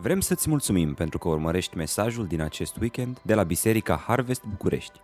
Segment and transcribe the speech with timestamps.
[0.00, 5.00] Vrem să-ți mulțumim pentru că urmărești mesajul din acest weekend de la Biserica Harvest București.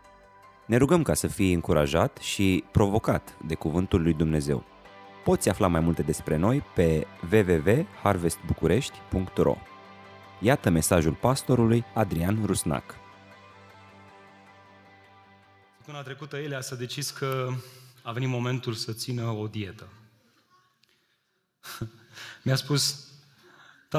[0.67, 4.65] Ne rugăm ca să fii încurajat și provocat de Cuvântul lui Dumnezeu.
[5.25, 9.57] Poți afla mai multe despre noi pe www.harvestbucurești.ro
[10.41, 12.95] Iată mesajul pastorului Adrian Rusnac.
[15.77, 17.49] Săptămâna trecută Elia s-a decis că
[18.03, 19.89] a venit momentul să țină o dietă.
[22.45, 23.07] Mi-a spus,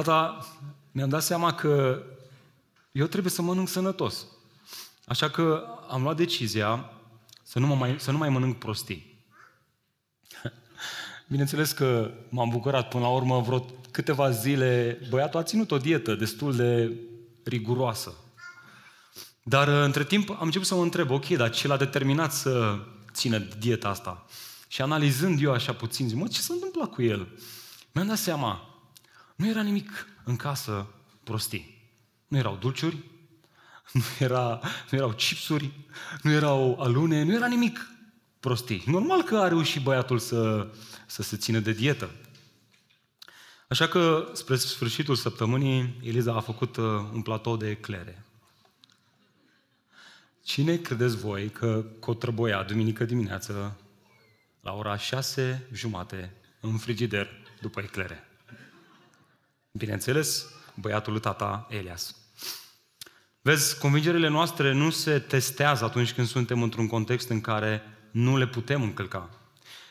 [0.02, 0.46] tata,
[0.92, 2.04] mi-am dat seama că
[2.92, 4.26] eu trebuie să mănânc sănătos.
[5.06, 6.92] Așa că am luat decizia
[7.44, 9.24] să nu, mă mai, să nu mai mănânc prostii.
[11.30, 15.00] Bineînțeles că m-am bucurat până la urmă vreo câteva zile.
[15.10, 16.94] Băiatul a ținut o dietă destul de
[17.44, 18.14] riguroasă.
[19.44, 22.80] Dar între timp am început să mă întreb, ok, dar ce l-a determinat să
[23.12, 24.26] țină dieta asta?
[24.68, 27.28] Și analizând eu așa puțin, zic, mă, ce s-a întâmplat cu el?
[27.92, 28.77] Mi-am dat seama,
[29.38, 30.88] nu era nimic în casă
[31.24, 31.92] prostii.
[32.28, 32.98] Nu erau dulciuri,
[33.94, 35.72] nu, era, nu erau chipsuri,
[36.22, 37.92] nu erau alune, nu era nimic
[38.40, 38.84] prostii.
[38.86, 40.72] Normal că a reușit băiatul să,
[41.06, 42.12] să se țină de dietă.
[43.70, 48.26] Așa că, spre sfârșitul săptămânii, Eliza a făcut uh, un platou de eclere.
[50.44, 53.78] Cine credeți voi că cotrăboia duminică dimineață
[54.62, 57.30] la ora șase jumate în frigider
[57.62, 58.28] după eclere?
[59.78, 62.16] Bineînțeles, băiatul lui tata Elias.
[63.42, 68.48] Vezi, convingerile noastre nu se testează atunci când suntem într-un context în care nu le
[68.48, 69.30] putem încălca,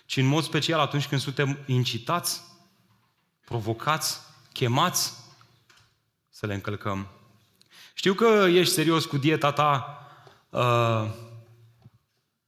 [0.07, 2.43] ci în mod special atunci când suntem incitați,
[3.45, 4.21] provocați,
[4.53, 5.13] chemați
[6.29, 7.07] să le încălcăm.
[7.95, 10.01] Știu că ești serios cu dieta ta
[10.51, 11.11] uh,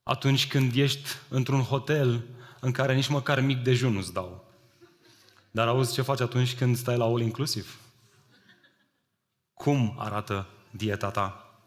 [0.03, 2.25] atunci când ești într-un hotel
[2.61, 4.48] în care nici măcar mic dejun nu-ți dau.
[5.59, 7.79] Dar auzi ce faci atunci când stai la all inclusiv?
[9.55, 11.61] Cum arată dieta ta?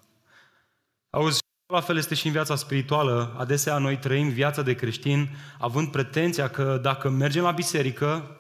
[1.10, 1.40] Auzi,
[1.74, 3.36] la fel este și în viața spirituală.
[3.38, 8.38] Adesea noi trăim viața de creștin având pretenția că dacă mergem la biserică,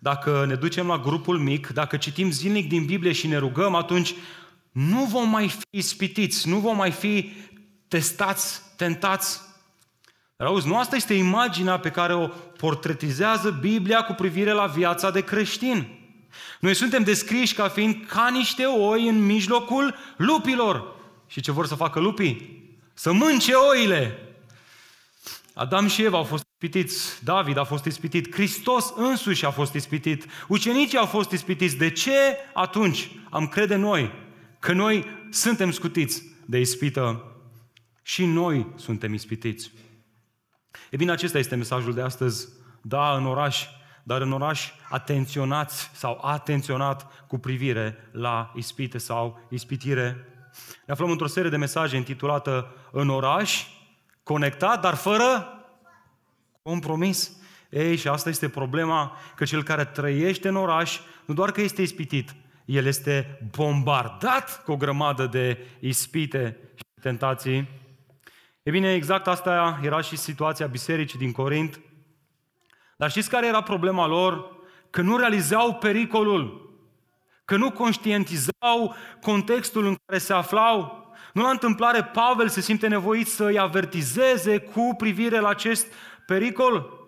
[0.00, 4.14] dacă ne ducem la grupul mic, dacă citim zilnic din Biblie și ne rugăm, atunci
[4.72, 7.32] nu vom mai fi ispitiți, nu vom mai fi
[7.88, 9.40] testați, tentați
[10.40, 15.10] dar auzi, nu asta este imaginea pe care o portretizează Biblia cu privire la viața
[15.10, 15.86] de creștin.
[16.60, 20.94] Noi suntem descriși ca fiind ca niște oi în mijlocul lupilor.
[21.26, 22.64] Și ce vor să facă lupii?
[22.94, 24.18] Să mânce oile.
[25.54, 30.26] Adam și Eva au fost ispitiți, David a fost ispitit, Hristos însuși a fost ispitit,
[30.48, 31.76] ucenicii au fost ispitiți.
[31.76, 34.12] De ce atunci am crede noi
[34.58, 37.24] că noi suntem scutiți de ispită
[38.02, 39.70] și noi suntem ispitiți?
[40.90, 42.48] E bine, acesta este mesajul de astăzi.
[42.82, 43.66] Da, în oraș,
[44.02, 50.24] dar în oraș atenționați sau atenționat cu privire la ispite sau ispitire.
[50.86, 53.66] Ne aflăm într-o serie de mesaje intitulată În oraș,
[54.22, 55.48] conectat, dar fără
[56.62, 57.36] compromis.
[57.70, 61.82] Ei, și asta este problema, că cel care trăiește în oraș, nu doar că este
[61.82, 67.68] ispitit, el este bombardat cu o grămadă de ispite și tentații
[68.62, 71.80] E bine, exact asta era și situația bisericii din Corint.
[72.96, 74.58] Dar știți care era problema lor?
[74.90, 76.70] Că nu realizau pericolul,
[77.44, 81.08] că nu conștientizau contextul în care se aflau.
[81.32, 85.86] Nu la întâmplare Pavel se simte nevoit să îi avertizeze cu privire la acest
[86.26, 86.99] pericol.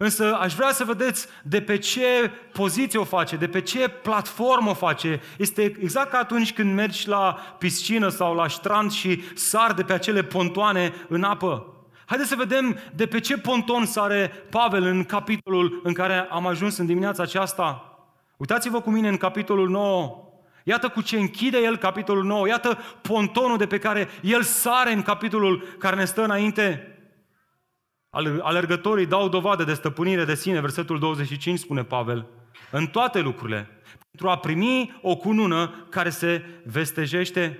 [0.00, 4.70] Însă aș vrea să vedeți de pe ce poziție o face, de pe ce platformă
[4.70, 5.20] o face.
[5.38, 9.92] Este exact ca atunci când mergi la piscină sau la strand și sar de pe
[9.92, 11.72] acele pontoane în apă.
[12.06, 16.76] Haideți să vedem de pe ce ponton sare Pavel în capitolul în care am ajuns
[16.76, 17.98] în dimineața aceasta.
[18.36, 20.22] Uitați-vă cu mine în capitolul 9.
[20.64, 22.48] Iată cu ce închide el capitolul 9.
[22.48, 26.87] Iată pontonul de pe care el sare în capitolul care ne stă înainte.
[28.40, 32.26] Alergătorii dau dovadă de stăpânire de sine, versetul 25 spune Pavel,
[32.70, 33.70] în toate lucrurile,
[34.10, 37.58] pentru a primi o cunună care se vestejește.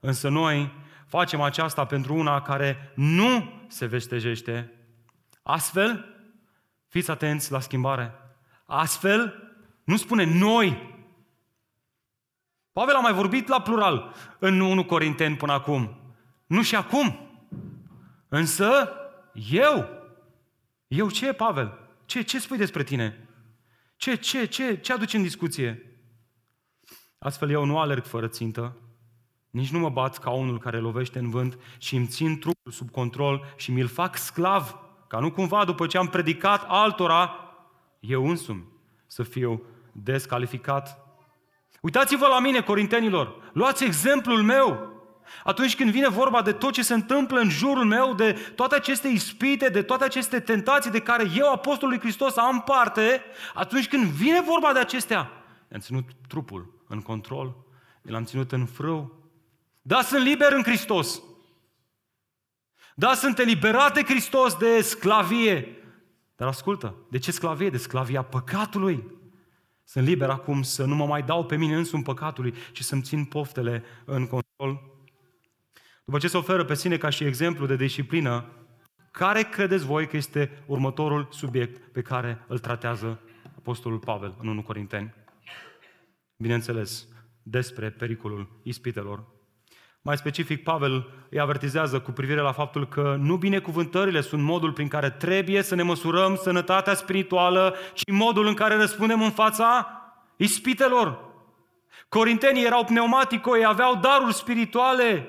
[0.00, 0.72] Însă noi
[1.06, 4.72] facem aceasta pentru una care nu se vestejește.
[5.42, 6.04] Astfel,
[6.88, 8.14] fiți atenți la schimbare.
[8.66, 9.52] Astfel,
[9.84, 10.90] nu spune noi.
[12.72, 16.00] Pavel a mai vorbit la plural în 1 Corinteni până acum.
[16.46, 17.28] Nu și acum.
[18.28, 18.92] Însă,
[19.50, 19.88] eu?
[20.86, 21.78] Eu ce, Pavel?
[22.06, 23.28] Ce, ce spui despre tine?
[23.96, 25.96] Ce, ce, ce, ce aduci în discuție?
[27.18, 28.76] Astfel eu nu alerg fără țintă,
[29.50, 32.90] nici nu mă bat ca unul care lovește în vânt și îmi țin trupul sub
[32.90, 34.76] control și mi-l fac sclav,
[35.08, 37.34] ca nu cumva după ce am predicat altora,
[38.00, 38.68] eu însumi
[39.06, 39.62] să fiu
[39.92, 40.98] descalificat.
[41.80, 44.90] Uitați-vă la mine, corintenilor, luați exemplul meu.
[45.44, 49.08] Atunci când vine vorba de tot ce se întâmplă în jurul meu, de toate aceste
[49.08, 53.22] ispite, de toate aceste tentații de care eu, Apostolul lui Hristos, am parte,
[53.54, 55.30] atunci când vine vorba de acestea,
[55.72, 57.56] am ținut trupul în control,
[58.02, 59.20] l-am ținut în frâu.
[59.82, 61.22] Da, sunt liber în Hristos.
[62.94, 65.76] Da, sunt eliberat de Hristos de sclavie.
[66.36, 67.70] Dar ascultă, de ce sclavie?
[67.70, 69.20] De sclavia păcatului.
[69.84, 73.24] Sunt liber acum să nu mă mai dau pe mine însumi păcatului, ci să-mi țin
[73.24, 74.91] poftele în control.
[76.04, 78.44] După ce se oferă pe sine ca și exemplu de disciplină,
[79.10, 83.20] care credeți voi că este următorul subiect pe care îl tratează
[83.56, 85.14] Apostolul Pavel în 1 Corinteni?
[86.36, 87.08] Bineînțeles,
[87.42, 89.24] despre pericolul ispitelor.
[90.00, 94.88] Mai specific, Pavel îi avertizează cu privire la faptul că nu binecuvântările sunt modul prin
[94.88, 99.86] care trebuie să ne măsurăm sănătatea spirituală, ci modul în care răspundem în fața
[100.36, 101.30] ispitelor.
[102.08, 105.26] Corintenii erau pneumatico, ei aveau daruri spirituale,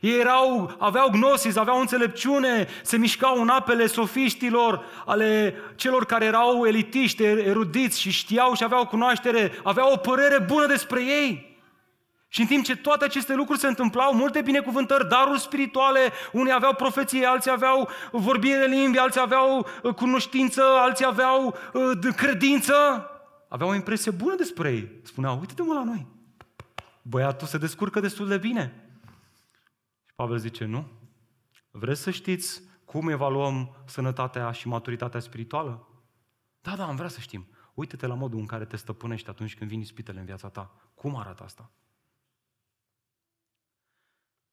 [0.00, 6.66] ei erau, aveau gnosis, aveau înțelepciune, se mișcau în apele sofiștilor, ale celor care erau
[6.66, 11.54] elitiști, erudiți și știau și aveau cunoaștere, aveau o părere bună despre ei.
[12.28, 16.00] Și în timp ce toate aceste lucruri se întâmplau, multe binecuvântări, daruri spirituale,
[16.32, 22.14] unii aveau profeție, alții aveau vorbire de limbi, alții aveau uh, cunoștință, alții aveau uh,
[22.16, 22.74] credință,
[23.48, 25.00] aveau o impresie bună despre ei.
[25.02, 26.06] Spuneau, uite-te mă la noi,
[27.02, 28.85] băiatul se descurcă destul de bine.
[30.16, 30.88] Și Pavel zice, nu?
[31.70, 35.88] Vreți să știți cum evaluăm sănătatea și maturitatea spirituală?
[36.60, 37.46] Da, da, am vrea să știm.
[37.74, 40.90] Uite-te la modul în care te stăpânești atunci când vin ispitele în viața ta.
[40.94, 41.70] Cum arată asta?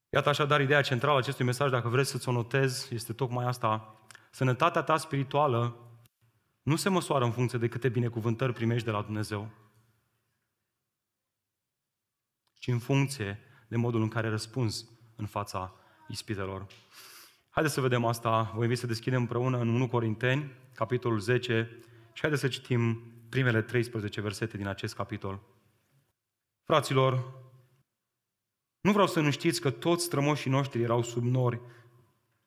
[0.10, 4.02] Iată așadar ideea centrală a acestui mesaj, dacă vreți să-ți o notezi, este tocmai asta.
[4.32, 5.78] Sănătatea ta spirituală
[6.62, 9.50] nu se măsoară în funcție de câte binecuvântări primești de la Dumnezeu,
[12.54, 14.93] ci în funcție de modul în care răspunzi
[15.24, 15.74] în fața
[16.08, 16.66] ispitelor.
[17.50, 18.52] Haideți să vedem asta.
[18.56, 21.78] Vă invit să deschidem împreună în 1 Corinteni, capitolul 10,
[22.14, 25.40] și haideți să citim primele 13 versete din acest capitol.
[26.64, 27.24] Fraților,
[28.82, 31.60] nu vreau să nu știți că toți strămoșii noștri erau sub nori.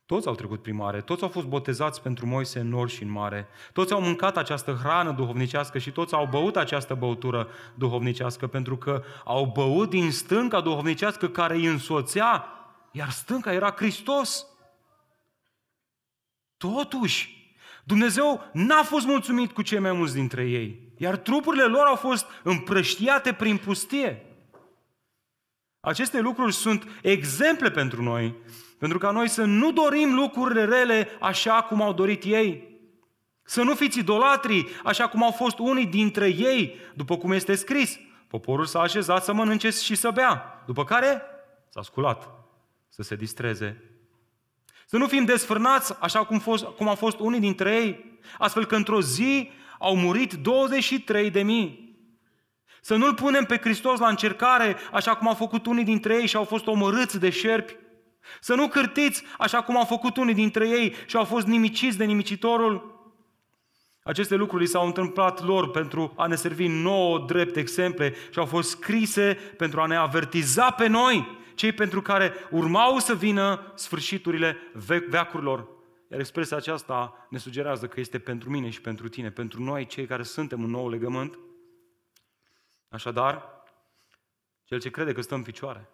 [0.06, 3.10] Toți au trecut prin mare, toți au fost botezați pentru Moise în nori și în
[3.10, 3.48] mare.
[3.72, 9.02] Toți au mâncat această hrană duhovnicească și toți au băut această băutură duhovnicească pentru că
[9.24, 12.55] au băut din stânca duhovnicească care îi însoțea,
[12.96, 14.46] iar stânca era Hristos.
[16.56, 17.50] Totuși,
[17.84, 22.26] Dumnezeu n-a fost mulțumit cu cei mai mulți dintre ei, iar trupurile lor au fost
[22.42, 24.26] împrăștiate prin pustie.
[25.80, 28.34] Aceste lucruri sunt exemple pentru noi,
[28.78, 32.74] pentru ca noi să nu dorim lucrurile rele așa cum au dorit ei.
[33.42, 37.98] Să nu fiți idolatri așa cum au fost unii dintre ei, după cum este scris.
[38.28, 41.22] Poporul s-a așezat să mănânce și să bea, după care
[41.68, 42.35] s-a sculat
[42.88, 43.82] să se distreze.
[44.86, 48.76] Să nu fim desfrânați așa cum, fost, cum au fost unii dintre ei, astfel că
[48.76, 51.84] într-o zi au murit 23 de mii.
[52.80, 56.36] Să nu-L punem pe Hristos la încercare, așa cum au făcut unii dintre ei și
[56.36, 57.76] au fost omorâți de șerpi.
[58.40, 62.04] Să nu cârtiți, așa cum au făcut unii dintre ei și au fost nimiciți de
[62.04, 62.94] nimicitorul.
[64.02, 68.44] Aceste lucruri li s-au întâmplat lor pentru a ne servi nouă drept exemple și au
[68.44, 74.56] fost scrise pentru a ne avertiza pe noi, cei pentru care urmau să vină sfârșiturile
[75.08, 75.68] veacurilor.
[76.10, 80.06] Iar expresia aceasta ne sugerează că este pentru mine și pentru tine, pentru noi, cei
[80.06, 81.38] care suntem un nou legământ.
[82.88, 83.62] Așadar,
[84.64, 85.88] cel ce crede că stă în picioare,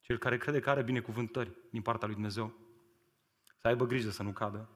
[0.00, 2.52] cel care crede că are binecuvântări din partea lui Dumnezeu,
[3.60, 4.68] să aibă grijă să nu cadă.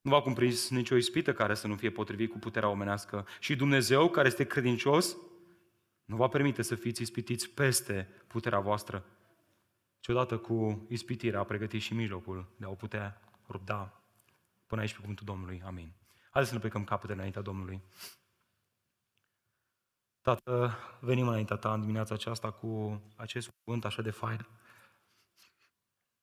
[0.00, 3.26] Nu va cumprins nicio ispită care să nu fie potrivit cu puterea omenească.
[3.38, 5.16] Și Dumnezeu, care este credincios,
[6.10, 9.04] nu va permite să fiți ispitiți peste puterea voastră,
[10.00, 14.02] ci odată cu ispitirea a pregătit și mijlocul de a o putea rupda
[14.66, 15.62] până aici pe cuvântul Domnului.
[15.62, 15.92] Amin.
[16.20, 17.82] Haideți să ne plecăm capetele înaintea Domnului.
[20.20, 24.46] Tată, venim înaintea Ta în dimineața aceasta cu acest cuvânt așa de fain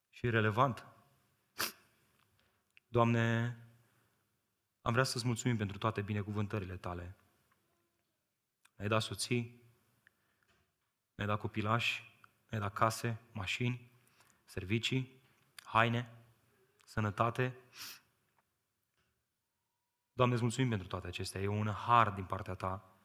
[0.10, 0.86] și relevant.
[2.88, 3.58] Doamne,
[4.82, 7.18] am vrea să-ți mulțumim pentru toate binecuvântările Tale.
[8.76, 9.66] Ne-ai dat soții,
[11.18, 12.04] ne-ai dat copilași,
[12.50, 13.92] ne-ai dat case, mașini,
[14.44, 15.22] servicii,
[15.64, 16.14] haine,
[16.84, 17.58] sănătate.
[20.14, 21.42] Doamne, îți mulțumim pentru toate acestea.
[21.42, 22.98] E un har din partea Ta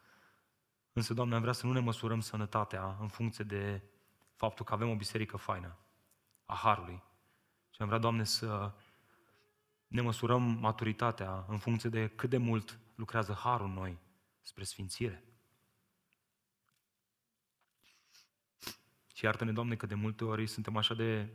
[0.92, 3.83] Însă, Doamne, am vrea să nu ne măsurăm sănătatea în funcție de
[4.35, 5.76] faptul că avem o biserică faină
[6.45, 7.02] a Harului.
[7.71, 8.73] Și am vrea, Doamne, să
[9.87, 13.99] ne măsurăm maturitatea în funcție de cât de mult lucrează Harul noi
[14.40, 15.25] spre sfințire.
[19.22, 21.28] Și iartă-ne, Doamne, că de multe ori suntem așa de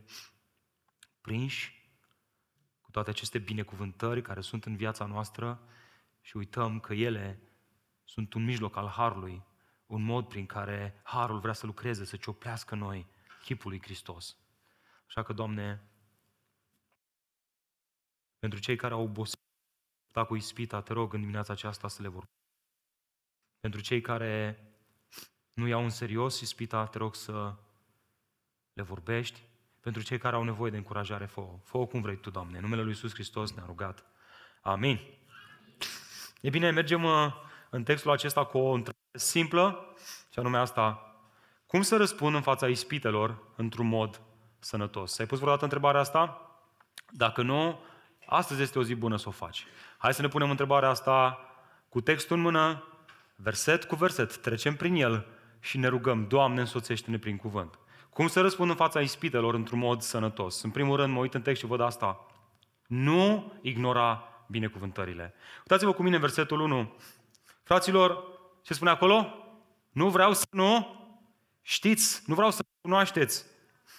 [1.20, 1.90] prinși
[2.80, 5.68] cu toate aceste binecuvântări care sunt în viața noastră
[6.20, 7.42] și uităm că ele
[8.04, 9.44] sunt un mijloc al Harului,
[9.86, 13.06] un mod prin care Harul vrea să lucreze, să cioplească noi
[13.42, 14.36] chipul lui Hristos.
[15.06, 15.82] Așa că, Doamne,
[18.38, 19.40] pentru cei care au obosit
[20.26, 22.24] cu ispita, te rog în dimineața aceasta să le vor.
[23.60, 24.62] Pentru cei care
[25.52, 27.56] nu iau în serios ispita, te rog să
[28.78, 29.42] le vorbești.
[29.80, 32.56] Pentru cei care au nevoie de încurajare, fă fă cum vrei Tu, Doamne.
[32.56, 34.04] În numele Lui Iisus Hristos ne-a rugat.
[34.60, 35.00] Amin.
[36.40, 37.32] E bine, mergem uh,
[37.70, 39.94] în textul acesta cu o întrebare simplă,
[40.32, 41.12] și anume asta.
[41.66, 44.20] Cum să răspund în fața ispitelor într-un mod
[44.58, 45.18] sănătos?
[45.18, 46.50] Ai pus vreodată întrebarea asta?
[47.10, 47.80] Dacă nu,
[48.26, 49.66] astăzi este o zi bună să o faci.
[49.98, 51.38] Hai să ne punem întrebarea asta
[51.88, 52.84] cu textul în mână,
[53.36, 55.26] verset cu verset, trecem prin el
[55.60, 57.78] și ne rugăm, Doamne, însoțește-ne prin cuvânt.
[58.18, 60.62] Cum să răspund în fața ispitelor într-un mod sănătos?
[60.62, 62.26] În primul rând, mă uit în text și văd asta.
[62.86, 65.34] Nu ignora binecuvântările.
[65.58, 66.96] Uitați-vă cu mine în versetul 1.
[67.62, 68.24] Fraților,
[68.62, 69.34] ce spune acolo?
[69.92, 70.86] Nu vreau să nu
[71.62, 73.44] știți, nu vreau să cunoașteți.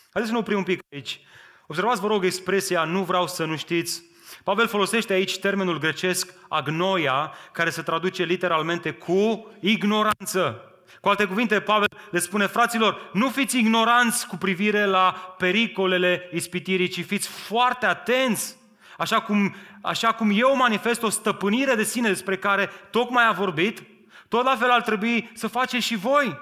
[0.10, 1.20] Haideți să ne oprim un pic aici.
[1.68, 4.04] Observați, vă rog, expresia nu vreau să nu știți.
[4.44, 10.69] Pavel folosește aici termenul grecesc agnoia, care se traduce literalmente cu ignoranță.
[11.02, 16.88] Cu alte cuvinte, Pavel le spune, fraților, nu fiți ignoranți cu privire la pericolele ispitirii,
[16.88, 18.58] ci fiți foarte atenți.
[18.98, 23.84] Așa cum, așa cum eu manifest o stăpânire de sine despre care tocmai a vorbit,
[24.28, 26.38] tot la fel ar trebui să faceți și voi.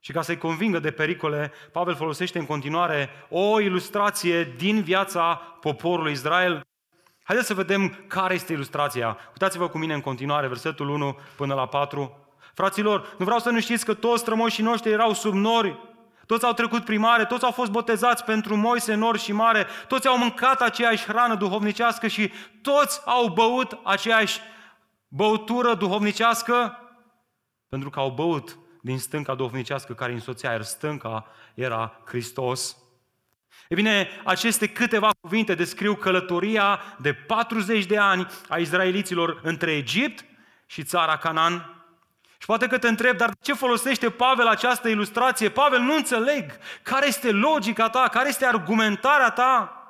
[0.00, 6.12] Și ca să-i convingă de pericole, Pavel folosește în continuare o ilustrație din viața poporului
[6.12, 6.60] Israel.
[7.22, 9.18] Haideți să vedem care este ilustrația.
[9.28, 12.25] Uitați-vă cu mine în continuare, versetul 1 până la 4.
[12.56, 15.78] Fraților, nu vreau să nu știți că toți strămoșii noștri erau sub nori,
[16.26, 20.18] toți au trecut primare, toți au fost botezați pentru Moise, nor și mare, toți au
[20.18, 22.32] mâncat aceeași hrană duhovnicească și
[22.62, 24.40] toți au băut aceeași
[25.08, 26.78] băutură duhovnicească
[27.68, 32.76] pentru că au băut din stânca duhovnicească care însoțea, iar stânca era Hristos.
[33.68, 40.24] E bine, aceste câteva cuvinte descriu călătoria de 40 de ani a izraeliților între Egipt
[40.66, 41.75] și țara Canaan.
[42.46, 45.48] Și poate că te întreb, dar de ce folosește Pavel această ilustrație?
[45.48, 46.44] Pavel, nu înțeleg.
[46.82, 48.08] Care este logica ta?
[48.10, 49.82] Care este argumentarea ta?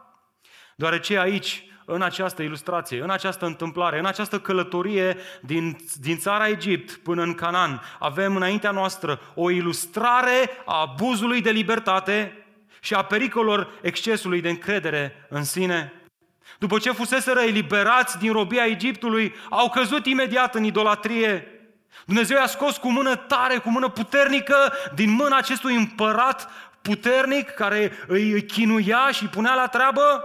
[0.77, 6.93] Deoarece aici, în această ilustrație, în această întâmplare, în această călătorie din, din țara Egipt
[6.93, 12.47] până în Canaan, avem înaintea noastră o ilustrare a abuzului de libertate
[12.81, 15.93] și a pericolor excesului de încredere în sine.
[16.59, 21.51] După ce fuseseră eliberați din robia Egiptului, au căzut imediat în idolatrie,
[22.05, 26.51] Dumnezeu i-a scos cu mână tare, cu mână puternică, din mâna acestui împărat
[26.83, 30.25] puternic care îi chinuia și îi punea la treabă.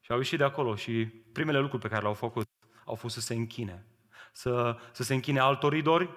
[0.00, 2.46] Și au ieșit de acolo și primele lucruri pe care le-au făcut
[2.84, 3.86] au fost să se închine.
[4.32, 6.10] Să, să se închine altor idori,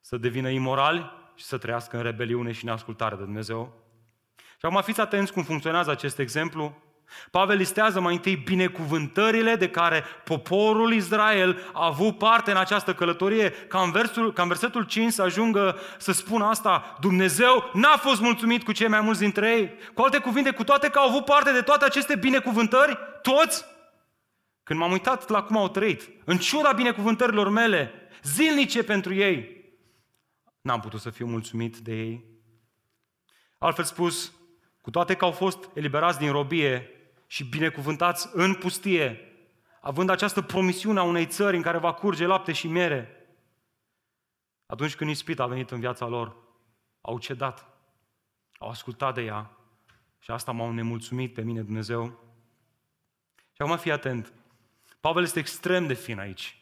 [0.00, 3.72] să devină imorali și să trăiască în rebeliune și neascultare de Dumnezeu.
[4.36, 6.82] Și acum fiți atenți cum funcționează acest exemplu.
[7.30, 13.50] Pavel listează mai întâi binecuvântările de care poporul Israel a avut parte în această călătorie,
[13.50, 18.20] ca în, versul, ca în versetul 5 să ajungă să spună asta, Dumnezeu n-a fost
[18.20, 19.72] mulțumit cu cei mai mulți dintre ei.
[19.94, 23.64] Cu alte cuvinte, cu toate că au avut parte de toate aceste binecuvântări, toți,
[24.62, 27.92] când m-am uitat la cum au trăit, în ciuda binecuvântărilor mele,
[28.22, 29.64] zilnice pentru ei,
[30.60, 32.24] n-am putut să fiu mulțumit de ei.
[33.58, 34.32] Altfel spus,
[34.84, 36.90] cu toate că au fost eliberați din robie
[37.26, 39.32] și binecuvântați în pustie,
[39.80, 43.26] având această promisiune a unei țări în care va curge lapte și miere,
[44.66, 46.36] atunci când ispita a venit în viața lor,
[47.00, 47.68] au cedat,
[48.58, 49.50] au ascultat de ea
[50.18, 52.06] și asta m-au nemulțumit pe mine Dumnezeu.
[53.52, 54.32] Și acum fii atent.
[55.00, 56.58] Pavel este extrem de fin aici.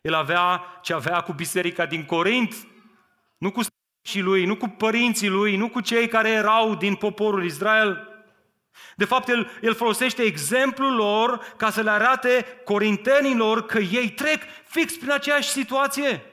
[0.00, 2.66] El avea ce avea cu biserica din Corint,
[3.38, 3.62] nu cu
[4.02, 8.06] și lui, nu cu părinții lui, nu cu cei care erau din poporul Israel.
[8.96, 14.42] De fapt, el, el folosește exemplul lor ca să le arate corintenilor că ei trec
[14.64, 16.26] fix prin aceeași situație.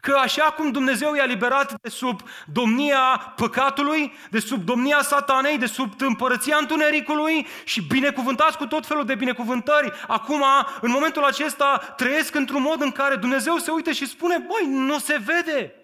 [0.00, 2.20] Că așa cum Dumnezeu i-a liberat de sub
[2.52, 9.04] domnia păcatului, de sub domnia satanei, de sub împărăția întunericului și binecuvântați cu tot felul
[9.04, 10.44] de binecuvântări, acum,
[10.80, 14.98] în momentul acesta, trăiesc într-un mod în care Dumnezeu se uită și spune, băi, nu
[14.98, 15.77] se vede.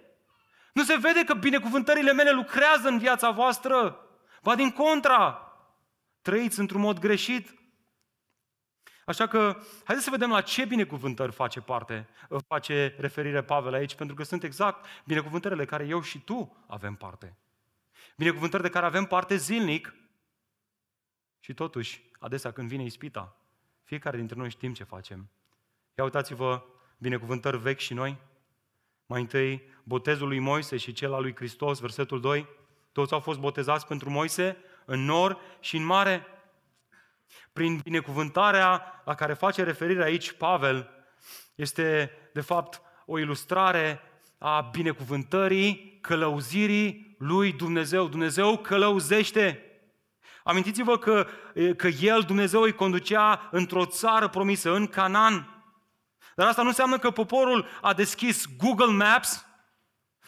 [0.74, 3.98] Nu se vede că binecuvântările mele lucrează în viața voastră.
[4.40, 5.52] Va din contra.
[6.22, 7.54] Trăiți într-un mod greșit.
[9.06, 12.08] Așa că, haideți să vedem la ce binecuvântări face parte,
[12.46, 17.36] face referire Pavel aici, pentru că sunt exact binecuvântările care eu și tu avem parte.
[18.16, 19.94] Binecuvântări de care avem parte zilnic
[21.40, 23.36] și totuși, adesea când vine ispita,
[23.82, 25.30] fiecare dintre noi știm ce facem.
[25.94, 26.64] Ia uitați-vă
[26.98, 28.18] binecuvântări vechi și noi.
[29.06, 32.46] Mai întâi, botezul lui Moise și cel al lui Hristos, versetul 2.
[32.92, 36.26] Toți au fost botezați pentru Moise în nor și în mare.
[37.52, 40.90] Prin binecuvântarea la care face referire aici Pavel,
[41.54, 44.00] este de fapt o ilustrare
[44.38, 48.08] a binecuvântării, călăuzirii lui Dumnezeu.
[48.08, 49.62] Dumnezeu călăuzește.
[50.44, 51.26] Amintiți-vă că,
[51.76, 55.53] că El, Dumnezeu, îi conducea într-o țară promisă, în Canaan.
[56.34, 59.44] Dar asta nu înseamnă că poporul a deschis Google Maps,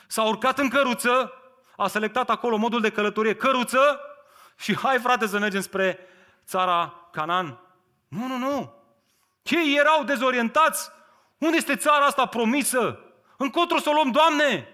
[0.07, 1.33] s-a urcat în căruță,
[1.77, 4.01] a selectat acolo modul de călătorie, căruță,
[4.57, 5.99] și hai frate să mergem spre
[6.47, 7.61] țara Canaan.
[8.09, 8.75] Nu, nu, nu.
[9.43, 10.91] Ei erau dezorientați.
[11.39, 13.01] Unde este țara asta promisă?
[13.37, 14.69] Încotro să o luăm, Doamne!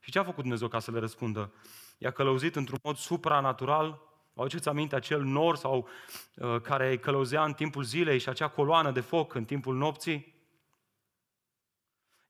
[0.00, 1.52] Și ce a făcut Dumnezeu ca să le răspundă?
[1.98, 4.00] I-a călăuzit într-un mod supranatural.
[4.32, 5.88] Vă aduceți aminte acel nor sau
[6.34, 10.41] uh, care călăuzea în timpul zilei și acea coloană de foc în timpul nopții?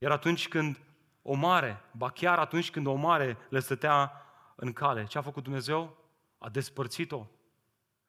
[0.03, 0.81] Iar atunci când
[1.23, 4.13] o mare, ba chiar atunci când o mare le stătea
[4.55, 5.97] în cale, ce a făcut Dumnezeu?
[6.39, 7.27] A despărțit-o.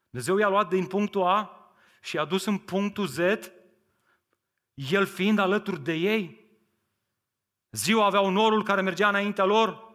[0.09, 1.69] Dumnezeu i-a luat din punctul A
[2.01, 3.17] și i-a dus în punctul Z,
[4.73, 6.47] el fiind alături de ei.
[7.71, 9.93] Ziua aveau norul care mergea înaintea lor,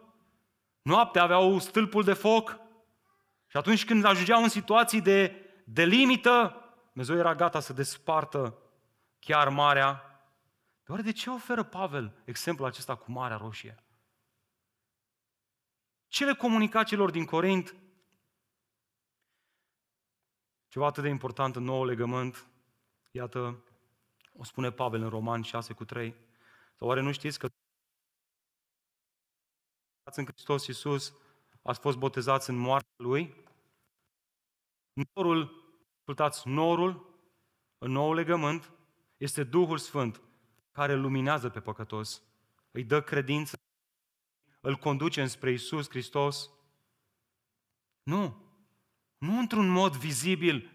[0.81, 2.59] noaptea aveau stâlpul de foc
[3.47, 6.55] și atunci când ajungeau în situații de, de limită,
[6.91, 8.57] Dumnezeu era gata să despartă
[9.19, 10.08] chiar marea
[10.89, 13.83] Oare de ce oferă Pavel exemplul acesta cu Marea Roșie?
[16.07, 17.75] Ce le comunica celor din Corint?
[20.67, 22.47] Ceva atât de important în nou legământ,
[23.11, 23.63] iată,
[24.33, 26.15] o spune Pavel în Roman 6 cu 3.
[26.75, 27.47] Sau oare nu știți că
[30.15, 31.13] în Hristos Iisus
[31.61, 33.45] ați fost botezați în moartea Lui?
[35.13, 37.19] Norul, ascultați, norul
[37.77, 38.71] în nou legământ
[39.17, 40.21] este Duhul Sfânt
[40.79, 42.21] care luminează pe păcătos,
[42.71, 43.59] îi dă credință,
[44.61, 46.49] îl conduce înspre Isus Hristos.
[48.03, 48.43] Nu.
[49.17, 50.71] Nu într-un mod vizibil,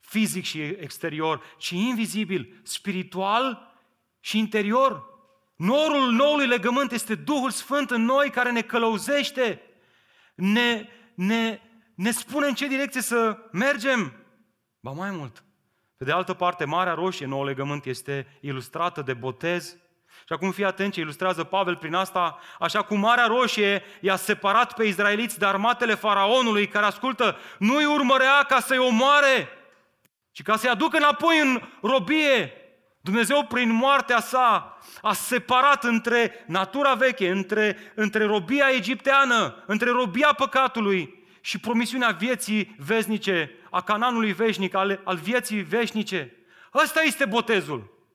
[0.00, 3.74] fizic și exterior, ci invizibil, spiritual
[4.20, 5.04] și interior.
[5.56, 9.60] Norul noului legământ este Duhul Sfânt în noi care ne călăuzește,
[10.34, 11.60] ne, ne,
[11.94, 14.12] ne spune în ce direcție să mergem.
[14.80, 15.44] Ba mai mult,
[15.96, 19.76] pe de altă parte, Marea Roșie, nou legământ, este ilustrată de botez.
[20.26, 24.74] Și acum fii atent ce ilustrează Pavel prin asta, așa cum Marea Roșie i-a separat
[24.74, 29.48] pe izraeliți de armatele faraonului care ascultă, nu-i urmărea ca să-i omoare,
[30.32, 32.52] ci ca să-i aducă înapoi în robie.
[33.00, 40.32] Dumnezeu prin moartea sa a separat între natura veche, între, între robia egipteană, între robia
[40.32, 41.15] păcatului
[41.46, 46.36] și promisiunea vieții veznice, a cananului veșnic, al, al vieții veșnice.
[46.74, 48.08] Ăsta este botezul.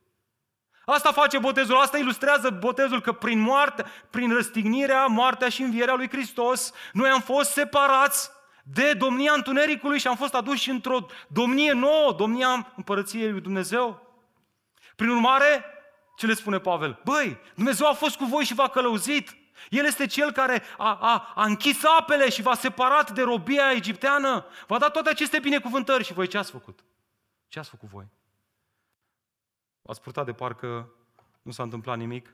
[0.85, 6.09] Asta face botezul, asta ilustrează botezul, că prin moarte, prin răstignirea, moartea și învierea lui
[6.09, 8.31] Hristos, noi am fost separați
[8.63, 14.15] de domnia întunericului și am fost aduși într-o domnie nouă, domnia împărăției lui Dumnezeu.
[14.95, 15.65] Prin urmare,
[16.17, 17.01] ce le spune Pavel?
[17.03, 19.40] Băi, Dumnezeu a fost cu voi și v-a călăuzit.
[19.71, 24.45] El este cel care a, a, a închis apele și v-a separat de robia egipteană.
[24.67, 26.83] V-a dat toate aceste binecuvântări și voi ce ați făcut?
[27.47, 28.07] Ce ați făcut voi?
[29.81, 30.91] V-ați purtat de parcă
[31.41, 32.33] nu s-a întâmplat nimic?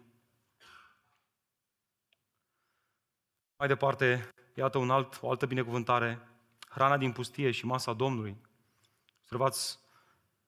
[3.57, 6.27] Mai departe, iată un alt, o altă binecuvântare,
[6.69, 8.37] hrana din pustie și masa Domnului.
[9.21, 9.79] Observați,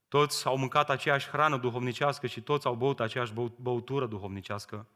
[0.08, 4.88] toți au mâncat aceeași hrană duhovnicească și toți au băut aceeași băutură duhovnicească.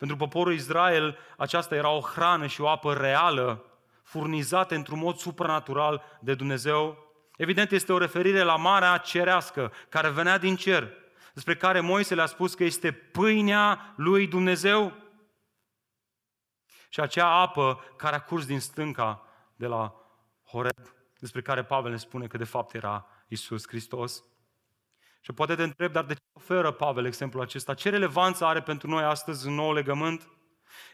[0.00, 3.64] Pentru poporul Israel aceasta era o hrană și o apă reală,
[4.02, 7.12] furnizată într-un mod supranatural de Dumnezeu.
[7.36, 10.92] Evident, este o referire la Marea Cerească, care venea din cer,
[11.34, 14.92] despre care Moise le-a spus că este pâinea lui Dumnezeu.
[16.88, 19.22] Și acea apă care a curs din stânca
[19.56, 19.94] de la
[20.44, 24.24] Horeb, despre care Pavel ne spune că de fapt era Isus Hristos.
[25.20, 27.74] Și poate te întreb, dar de ce oferă Pavel exemplul acesta?
[27.74, 30.28] Ce relevanță are pentru noi astăzi în nou legământ?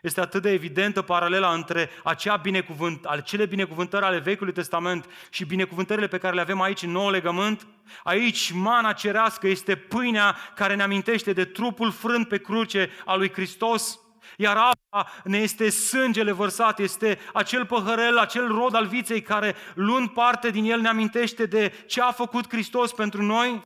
[0.03, 6.07] Este atât de evidentă paralela între acea binecuvânt, acele binecuvântări ale Vechiului Testament și binecuvântările
[6.07, 7.67] pe care le avem aici în nou legământ.
[8.03, 13.33] Aici mana cerească este pâinea care ne amintește de trupul frânt pe cruce al lui
[13.33, 14.01] Hristos.
[14.37, 20.09] Iar apa ne este sângele vărsat, este acel păhărel, acel rod al viței care, luând
[20.09, 23.62] parte din el, ne amintește de ce a făcut Hristos pentru noi.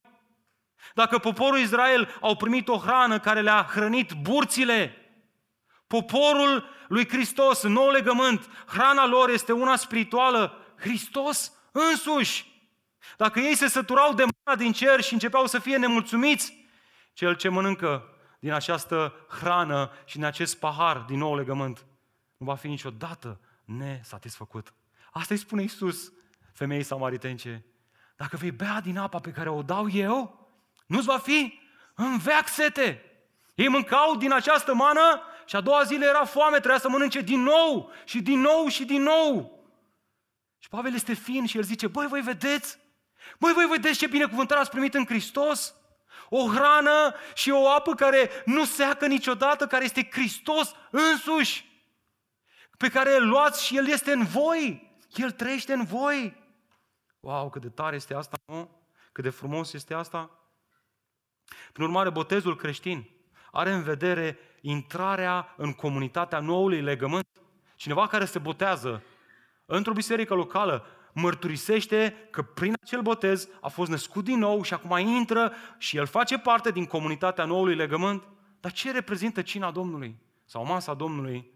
[0.94, 5.00] Dacă poporul Israel au primit o hrană care le-a hrănit burțile,
[5.96, 12.46] Poporul lui Hristos, în nou legământ, hrana lor este una spirituală, Hristos însuși.
[13.16, 16.68] Dacă ei se săturau de mana din cer și începeau să fie nemulțumiți,
[17.12, 18.04] cel ce mănâncă
[18.38, 21.86] din această hrană și din acest pahar din nou legământ
[22.36, 24.74] nu va fi niciodată nesatisfăcut.
[25.12, 26.12] Asta îi spune Iisus
[26.52, 27.64] femeii samaritence.
[28.16, 30.39] Dacă vei bea din apa pe care o dau eu,
[30.90, 31.60] nu-ți va fi
[31.94, 33.04] în veac sete.
[33.54, 37.20] Ei mâncau din această mană și a doua zi le era foame, trebuia să mănânce
[37.20, 39.58] din nou și din nou și din nou.
[40.58, 42.78] Și Pavel este fin și el zice, băi, voi vedeți?
[43.38, 45.74] Băi, voi vedeți ce binecuvântare ați primit în Hristos?
[46.28, 51.84] O hrană și o apă care nu seacă niciodată, care este Hristos însuși,
[52.78, 54.94] pe care îl luați și El este în voi.
[55.14, 56.36] El trăiește în voi.
[57.20, 58.70] Wow, cât de tare este asta, nu?
[59.12, 60.39] Cât de frumos este asta.
[61.72, 63.08] Prin urmare, botezul creștin
[63.52, 67.26] are în vedere intrarea în comunitatea noului legământ.
[67.76, 69.02] Cineva care se botează
[69.66, 74.98] într-o biserică locală mărturisește că prin acel botez a fost născut din nou și acum
[74.98, 78.28] intră și el face parte din comunitatea noului legământ.
[78.60, 81.50] Dar ce reprezintă cina Domnului sau masa Domnului?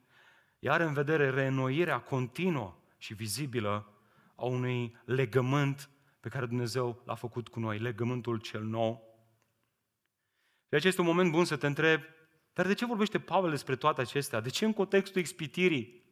[0.59, 3.89] Iar în vedere reînnoirea continuă și vizibilă
[4.35, 5.89] a unui legământ
[6.21, 9.13] pe care Dumnezeu l-a făcut cu noi, legământul cel nou.
[10.75, 12.05] De aceea este un moment bun să te întrebi,
[12.53, 14.41] dar de ce vorbește Pavel despre toate acestea?
[14.41, 16.05] De ce în contextul ispitirii?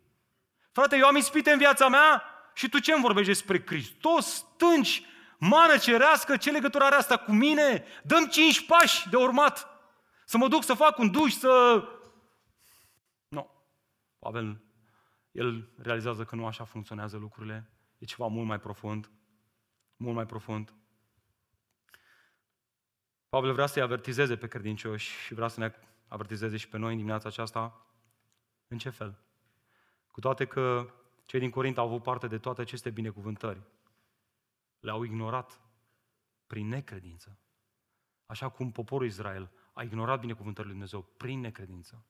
[0.73, 2.23] Frate, eu am ispite în viața mea
[2.55, 4.27] și tu ce îmi vorbești despre Hristos?
[4.27, 5.03] Stânci,
[5.39, 7.85] mană cerească, ce legătură are asta cu mine?
[8.05, 9.69] Dăm cinci pași de urmat.
[10.25, 11.83] Să mă duc să fac un duș, să...
[13.29, 13.51] Nu.
[14.19, 14.65] Pavel,
[15.33, 17.71] el realizează că nu așa funcționează lucrurile.
[17.99, 19.11] E ceva mult mai profund.
[19.97, 20.75] Mult mai profund.
[23.33, 25.73] Pavel vrea să-i avertizeze pe credincioși și vrea să ne
[26.09, 27.87] avertizeze și pe noi în dimineața aceasta.
[28.69, 29.19] În ce fel?
[30.11, 30.93] Cu toate că
[31.25, 33.63] cei din Corint au avut parte de toate aceste binecuvântări,
[34.81, 35.61] le-au ignorat
[36.47, 37.39] prin necredință.
[38.27, 42.07] Așa cum poporul Israel a ignorat binecuvântările lui Dumnezeu prin necredință.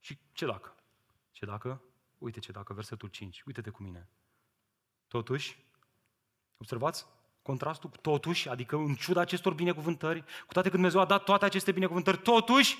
[0.00, 0.74] Și ce dacă?
[1.30, 1.82] Ce dacă?
[2.18, 3.42] Uite ce dacă, versetul 5.
[3.46, 4.08] Uite-te cu mine.
[5.06, 5.64] Totuși,
[6.56, 7.06] observați
[7.48, 11.72] contrastul, totuși, adică în ciuda acestor binecuvântări, cu toate că Dumnezeu a dat toate aceste
[11.72, 12.78] binecuvântări, totuși,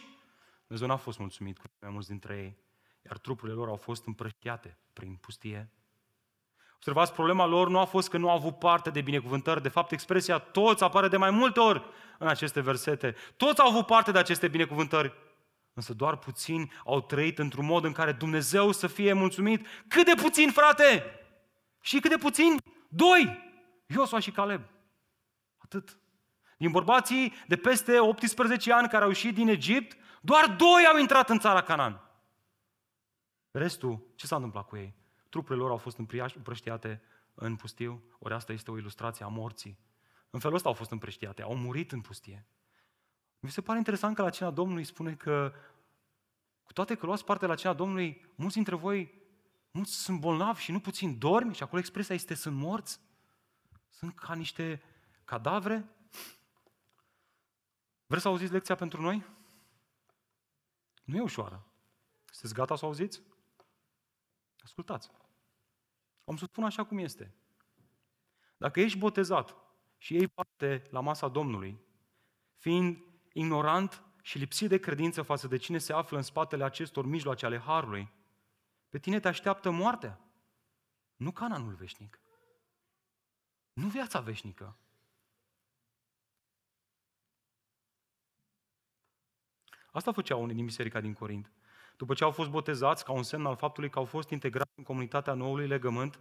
[0.67, 2.57] Dumnezeu n-a fost mulțumit cu mai mulți dintre ei,
[3.07, 5.71] iar trupurile lor au fost împrăștiate prin pustie.
[6.75, 9.93] Observați, problema lor nu a fost că nu au avut parte de binecuvântări, de fapt
[9.93, 11.83] expresia toți apare de mai multe ori
[12.19, 13.15] în aceste versete.
[13.37, 15.13] Toți au avut parte de aceste binecuvântări,
[15.75, 19.67] însă doar puțini au trăit într-un mod în care Dumnezeu să fie mulțumit.
[19.89, 21.05] Cât de puțin, frate!
[21.81, 22.57] Și cât de puțin?
[22.89, 23.47] Doi!
[23.89, 24.63] Iosua și Caleb.
[25.59, 25.99] Atât.
[26.59, 31.29] Din bărbații de peste 18 ani care au ieșit din Egipt, doar doi au intrat
[31.31, 32.01] în țara Canaan.
[33.51, 34.95] Restul, ce s-a întâmplat cu ei?
[35.29, 35.99] Trupurile lor au fost
[36.37, 37.03] împrăștiate
[37.35, 39.79] în pustiu, ori asta este o ilustrație a morții.
[40.31, 42.47] În felul ăsta au fost împrăștiate, au murit în pustie.
[43.41, 45.53] Mi se pare interesant că la cina Domnului spune că,
[46.63, 49.15] cu toate că luați parte la cina Domnului, mulți dintre voi,
[49.71, 53.01] mulți sunt bolnavi și nu puțin dormi, și acolo expresia este sunt morți.
[53.89, 54.83] Sunt ca niște
[55.25, 55.89] cadavre.
[58.07, 59.27] Vreți să auziți lecția pentru noi?
[61.05, 61.67] Nu e ușoară.
[62.25, 63.23] Sunteți gata să auziți?
[64.59, 65.11] Ascultați.
[66.25, 67.35] Am să spun așa cum este.
[68.57, 69.57] Dacă ești botezat
[69.97, 71.81] și iei parte la masa Domnului,
[72.57, 77.47] fiind ignorant și lipsit de credință față de cine se află în spatele acestor mijloace
[77.47, 78.13] ale Harului,
[78.89, 80.21] pe tine te așteaptă moartea,
[81.17, 82.21] nu cananul veșnic.
[83.79, 84.77] Nu viața veșnică.
[89.93, 91.53] Asta făceau unii din biserica din Corint.
[91.97, 94.85] După ce au fost botezați, ca un semn al faptului că au fost integrați în
[94.85, 96.21] comunitatea noului legământ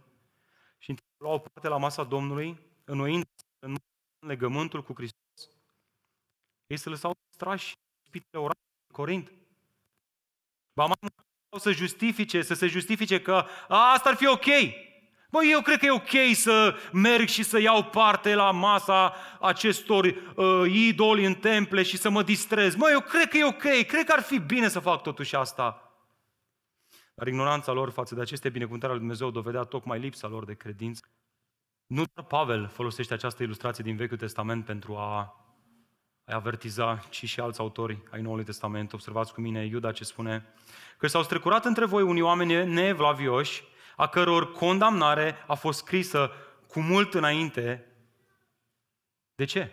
[0.78, 3.24] și luau parte la masa Domnului, înnoind
[3.58, 3.76] în
[4.26, 5.50] legământul cu Hristos,
[6.66, 7.72] ei se lăsau strași
[8.06, 8.60] spitele orale
[8.92, 9.32] Corint.
[10.72, 14.46] Ba mai mult să justifice, să se justifice că a, asta ar fi ok.
[15.30, 20.04] Bă, eu cred că e ok să merg și să iau parte la masa acestor
[20.04, 22.74] uh, idoli în temple și să mă distrez.
[22.74, 25.92] Mă, eu cred că e ok, cred că ar fi bine să fac totuși asta.
[27.14, 31.02] Dar ignoranța lor față de aceste binecuvântări ale Dumnezeu dovedea tocmai lipsa lor de credință.
[31.86, 35.18] Nu doar Pavel folosește această ilustrație din Vechiul Testament pentru a,
[36.24, 38.92] a avertiza, ci și alți autori ai Noului Testament.
[38.92, 40.46] Observați cu mine Iuda ce spune
[40.98, 43.62] că s-au strecurat între voi unii oameni nevlavioși
[43.98, 46.30] a căror condamnare a fost scrisă
[46.66, 47.86] cu mult înainte.
[49.34, 49.72] De ce?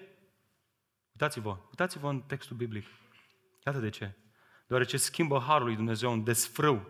[1.12, 2.86] Uitați-vă, uitați-vă în textul biblic.
[3.66, 4.12] Iată de ce.
[4.68, 6.88] deoarece schimbă harul lui Dumnezeu în desfrâu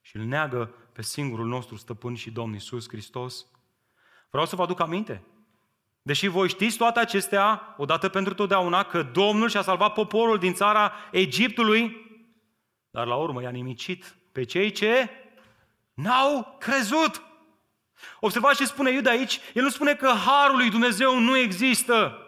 [0.00, 3.46] și îl neagă pe singurul nostru stăpân și Domn Iisus Hristos.
[4.30, 5.24] Vreau să vă aduc aminte,
[6.02, 10.92] deși voi știți toate acestea, odată pentru totdeauna, că Domnul și-a salvat poporul din țara
[11.10, 12.10] Egiptului,
[12.90, 15.10] dar la urmă i-a nimicit pe cei ce
[15.94, 17.22] n-au crezut.
[18.20, 19.40] Observați ce spune Iuda aici.
[19.54, 22.26] El nu spune că harul lui Dumnezeu nu există,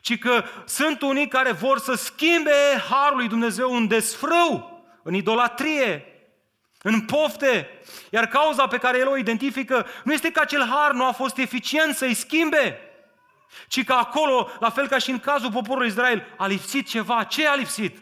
[0.00, 2.52] ci că sunt unii care vor să schimbe
[2.90, 6.06] harul lui Dumnezeu în desfrâu, în idolatrie,
[6.82, 7.68] în pofte.
[8.10, 11.38] Iar cauza pe care el o identifică nu este că acel har nu a fost
[11.38, 12.78] eficient să-i schimbe,
[13.68, 17.24] ci că acolo, la fel ca și în cazul poporului Israel, a lipsit ceva.
[17.24, 17.98] Ce a lipsit?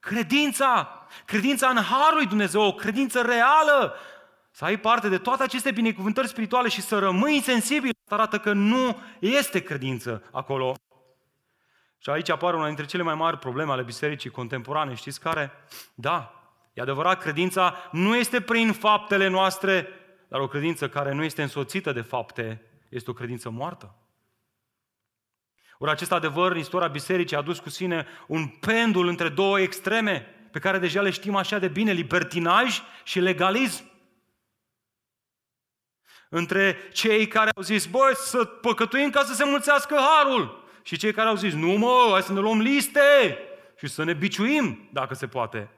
[0.00, 0.96] Credința.
[1.24, 3.94] Credința în harul lui Dumnezeu, o credință reală,
[4.54, 8.96] să ai parte de toate aceste binecuvântări spirituale și să rămâi sensibil, arată că nu
[9.18, 10.74] este credință acolo.
[11.98, 14.94] Și aici apare una dintre cele mai mari probleme ale bisericii contemporane.
[14.94, 15.52] Știți care?
[15.94, 16.32] Da,
[16.72, 19.88] e adevărat, credința nu este prin faptele noastre,
[20.28, 23.94] dar o credință care nu este însoțită de fapte este o credință moartă.
[25.78, 30.26] Ori acest adevăr în istoria bisericii a dus cu sine un pendul între două extreme
[30.50, 33.91] pe care deja le știm așa de bine, libertinaj și legalism
[36.34, 41.12] între cei care au zis, băi, să păcătuim ca să se mulțească harul, și cei
[41.12, 43.38] care au zis, nu mă, hai să ne luăm liste
[43.76, 45.70] și să ne biciuim, dacă se poate.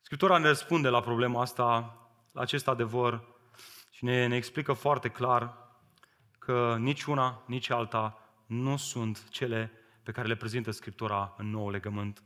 [0.00, 1.98] Scriptura ne răspunde la problema asta,
[2.32, 3.24] la acest adevăr
[3.90, 5.56] și ne, ne explică foarte clar
[6.38, 11.70] că nici una, nici alta nu sunt cele pe care le prezintă Scriptura în nou
[11.70, 12.22] legământ.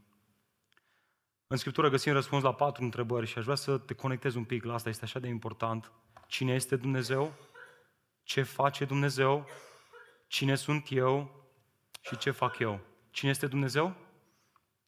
[1.46, 4.64] În Scriptură găsim răspuns la patru întrebări și aș vrea să te conectezi un pic
[4.64, 5.92] la asta, este așa de important.
[6.28, 7.34] Cine este Dumnezeu?
[8.22, 9.46] Ce face Dumnezeu?
[10.26, 11.46] Cine sunt eu
[12.00, 12.80] și ce fac eu?
[13.10, 13.96] Cine este Dumnezeu?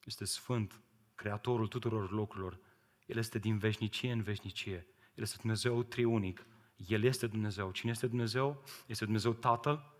[0.03, 0.81] Este Sfânt,
[1.15, 2.59] Creatorul tuturor lucrurilor.
[3.05, 4.87] El este din veșnicie în veșnicie.
[5.13, 6.45] El este Dumnezeu triunic.
[6.87, 7.71] El este Dumnezeu.
[7.71, 8.63] Cine este Dumnezeu?
[8.87, 9.93] Este Dumnezeu Tatăl,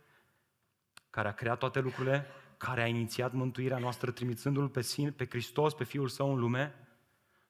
[1.10, 2.28] care a creat toate lucrurile,
[2.58, 6.76] care a inițiat mântuirea noastră trimițându-L pe, sine, pe Hristos, pe Fiul Său în lume,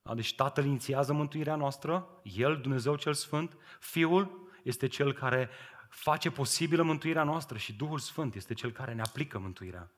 [0.02, 0.16] da?
[0.16, 5.50] Deci Tatăl inițiază mântuirea noastră, El, Dumnezeu cel Sfânt, Fiul este Cel care
[5.90, 9.92] face posibilă mântuirea noastră și Duhul Sfânt este Cel care ne aplică mântuirea,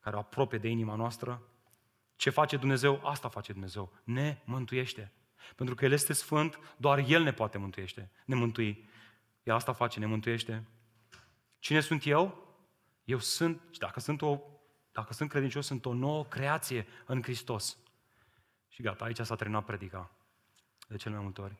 [0.00, 1.42] care o apropie de inima noastră.
[2.16, 3.00] Ce face Dumnezeu?
[3.06, 3.92] Asta face Dumnezeu.
[4.04, 5.12] Ne mântuiește.
[5.56, 8.88] Pentru că El este Sfânt, doar El ne poate mântuiește, ne mântui.
[9.42, 10.68] El asta face, ne mântuiește.
[11.58, 12.42] Cine sunt eu?
[13.04, 14.40] Eu sunt, dacă sunt, o,
[14.92, 17.78] dacă sunt credincios, sunt o nouă creație în Hristos.
[18.74, 20.10] Și gata, aici s-a terminat predica.
[20.88, 21.54] De cel mai multe ori.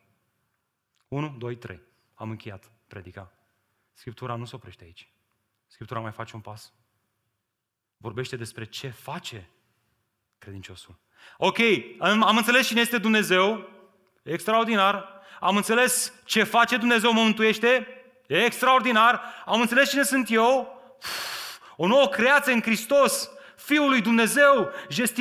[1.07, 1.81] 1, 2, 3.
[2.13, 3.31] Am încheiat predica.
[3.93, 5.09] Scriptura nu se oprește aici.
[5.67, 6.73] Scriptura mai face un pas.
[7.97, 9.49] Vorbește despre ce face
[10.37, 10.99] credinciosul.
[11.37, 11.57] Ok,
[11.99, 13.69] am, am înțeles cine este Dumnezeu,
[14.23, 15.21] extraordinar.
[15.39, 17.87] Am înțeles ce face Dumnezeu, mă mântuiește,
[18.27, 19.21] extraordinar.
[19.45, 20.81] Am înțeles cine sunt eu,
[21.75, 23.29] o nouă creație în Hristos,
[23.65, 24.71] Fiul lui Dumnezeu,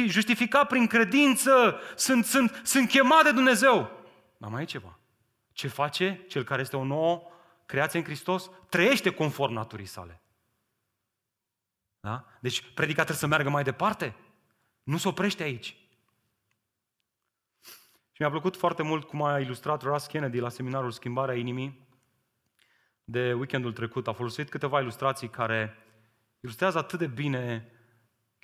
[0.07, 3.91] justificat prin credință, sunt, sunt, sunt chemat de Dumnezeu.
[4.37, 4.99] Dar mai e ceva.
[5.53, 7.23] Ce face cel care este o nouă
[7.67, 8.51] creație în Hristos?
[8.69, 10.23] Trăiește conform naturii sale.
[12.01, 12.25] Da?
[12.41, 14.17] Deci predica trebuie să meargă mai departe.
[14.83, 15.77] Nu se oprește aici.
[18.13, 21.89] Și mi-a plăcut foarte mult cum a ilustrat Russ Kennedy la seminarul Schimbarea Inimii
[23.05, 24.09] de weekendul trecut.
[24.09, 25.79] A folosit câteva ilustrații care
[26.41, 27.69] ilustrează atât de bine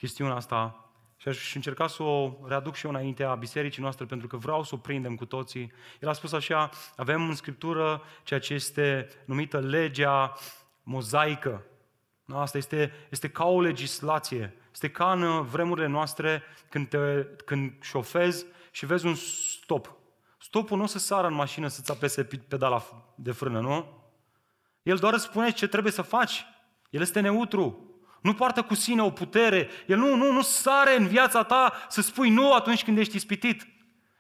[0.00, 4.36] chestiunea asta și aș încerca să o readuc și eu înaintea bisericii noastre pentru că
[4.36, 5.72] vreau să o prindem cu toții.
[6.00, 10.32] El a spus așa, avem în Scriptură ceea ce este numită legea
[10.82, 11.64] mozaică.
[12.26, 14.54] Asta este, este ca o legislație.
[14.72, 19.92] Este ca în vremurile noastre când, te, când șofezi și vezi un stop.
[20.38, 22.82] Stopul nu o să sară în mașină să-ți apese pedala
[23.14, 24.02] de frână, nu?
[24.82, 26.44] El doar îți spune ce trebuie să faci.
[26.90, 27.89] El este neutru.
[28.20, 29.68] Nu poartă cu sine o putere.
[29.86, 33.66] El nu, nu, nu sare în viața ta să spui nu atunci când ești ispitit.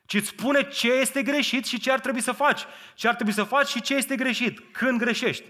[0.06, 2.64] Ci îți spune ce este greșit și ce ar trebui să faci.
[2.94, 4.60] Ce ar trebui să faci și ce este greșit.
[4.72, 5.44] Când greșești.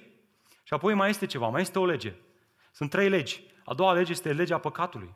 [0.63, 2.15] Și apoi mai este ceva, mai este o lege.
[2.73, 3.43] Sunt trei legi.
[3.65, 5.15] A doua lege este legea păcatului.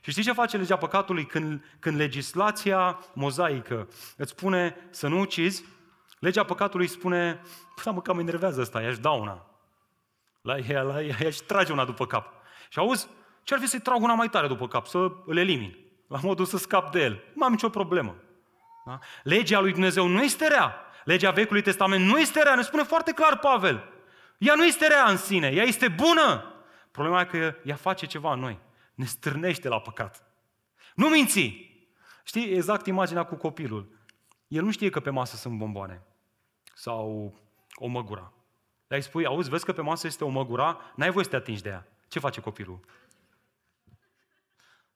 [0.00, 5.64] Și știi ce face legea păcatului când, când legislația mozaică îți spune să nu ucizi?
[6.18, 7.40] Legea păcatului spune,
[7.82, 9.48] păi, mă, cam mă enervează asta, i-aș da una
[10.40, 12.32] la ea, la ea, ea și trage una după cap.
[12.68, 13.08] Și auzi,
[13.42, 16.44] ce ar fi să-i trag una mai tare după cap, să îl elimin, la modul
[16.44, 17.22] să scap de el.
[17.34, 18.16] Nu am nicio problemă.
[18.86, 18.98] Da?
[19.22, 20.74] Legea lui Dumnezeu nu este rea.
[21.04, 23.84] Legea Vechiului Testament nu este rea, ne spune foarte clar Pavel.
[24.38, 26.54] Ea nu este rea în sine, ea este bună.
[26.90, 28.58] Problema e că ea face ceva în noi.
[28.94, 30.22] Ne stârnește la păcat.
[30.94, 31.66] Nu minți!
[32.24, 33.98] Știi exact imaginea cu copilul.
[34.48, 36.02] El nu știe că pe masă sunt bomboane
[36.74, 37.34] sau
[37.74, 38.32] o măgura.
[38.88, 41.62] Le-ai spui, auzi, vezi că pe masă este o măgura, n-ai voie să te atingi
[41.62, 41.86] de ea.
[42.08, 42.80] Ce face copilul?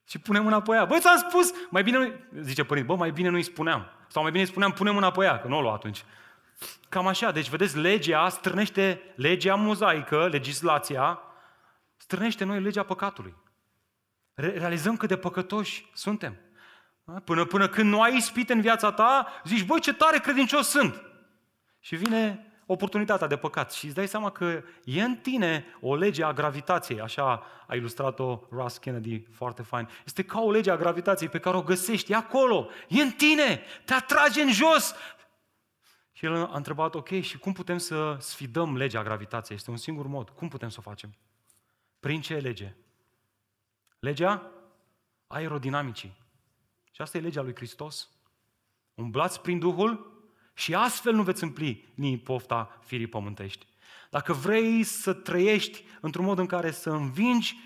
[0.04, 0.84] Și pune mâna pe ea.
[0.84, 3.86] Băi, ți-am spus, mai bine, zice părinte, bă, mai bine nu-i spuneam.
[4.08, 6.04] Sau mai bine îi spuneam, pune mâna pe ea, că nu o lua atunci.
[6.88, 11.20] Cam așa, deci vedeți, legea strânește, legea mozaică, legislația,
[11.96, 13.34] strânește noi legea păcatului.
[14.34, 16.36] Realizăm cât de păcătoși suntem.
[17.24, 21.02] Până, până când nu ai ispite în viața ta, zici, băi, ce tare credincios sunt.
[21.80, 26.24] Și vine oportunitatea de păcat și îți dai seama că e în tine o lege
[26.24, 29.88] a gravitației, așa a ilustrat-o Russ Kennedy foarte fain.
[30.04, 33.62] Este ca o lege a gravitației pe care o găsești, e acolo, e în tine,
[33.84, 34.94] te atrage în jos.
[36.12, 39.56] Și el a întrebat, ok, și cum putem să sfidăm legea gravitației?
[39.56, 40.28] Este un singur mod.
[40.28, 41.14] Cum putem să o facem?
[42.00, 42.74] Prin ce lege?
[43.98, 44.50] Legea
[45.26, 46.16] aerodinamicii.
[46.90, 48.10] Și asta e legea lui Hristos.
[48.94, 50.11] Umblați prin Duhul
[50.54, 53.66] și astfel nu veți împlini pofta firii pământești.
[54.10, 57.56] Dacă vrei să trăiești într-un mod în care să învingi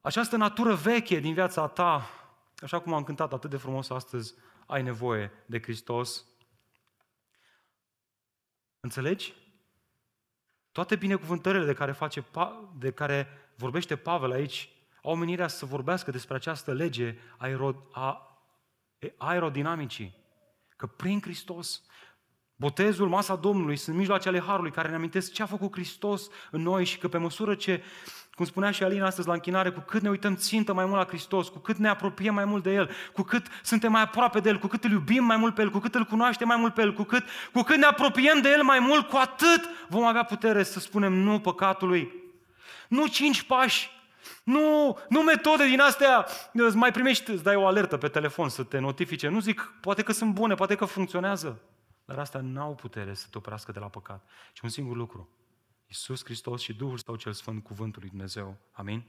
[0.00, 2.10] această natură veche din viața ta,
[2.56, 4.34] așa cum am cântat atât de frumos astăzi,
[4.66, 6.24] ai nevoie de Hristos.
[8.80, 9.34] Înțelegi?
[10.72, 12.24] Toate binecuvântările de care, face,
[12.78, 14.70] de care vorbește Pavel aici
[15.02, 17.18] au menirea să vorbească despre această lege
[17.92, 18.40] a
[19.16, 20.14] aerodinamicii.
[20.76, 21.82] Că prin Hristos
[22.62, 26.84] Botezul, masa Domnului sunt mijloacele Harului care ne amintesc ce a făcut Hristos în noi
[26.84, 27.82] și că pe măsură ce,
[28.34, 31.04] cum spunea și Alina astăzi la închinare, cu cât ne uităm țintă mai mult la
[31.06, 34.48] Hristos, cu cât ne apropiem mai mult de El, cu cât suntem mai aproape de
[34.48, 36.74] El, cu cât îl iubim mai mult pe El, cu cât îl cunoaștem mai mult
[36.74, 40.04] pe El, cu cât, cu cât ne apropiem de El mai mult, cu atât vom
[40.04, 42.12] avea putere să spunem nu păcatului.
[42.88, 43.90] Nu cinci pași,
[44.42, 48.62] nu, nu metode din astea, îți mai primești, îți dai o alertă pe telefon să
[48.62, 49.28] te notifice.
[49.28, 51.60] Nu zic, poate că sunt bune, poate că funcționează.
[52.04, 54.28] Dar asta n-au putere să te oprească de la păcat.
[54.52, 55.28] Și un singur lucru.
[55.86, 58.56] Iisus Hristos și Duhul Său cel Sfânt, Cuvântul lui Dumnezeu.
[58.72, 59.04] Amin?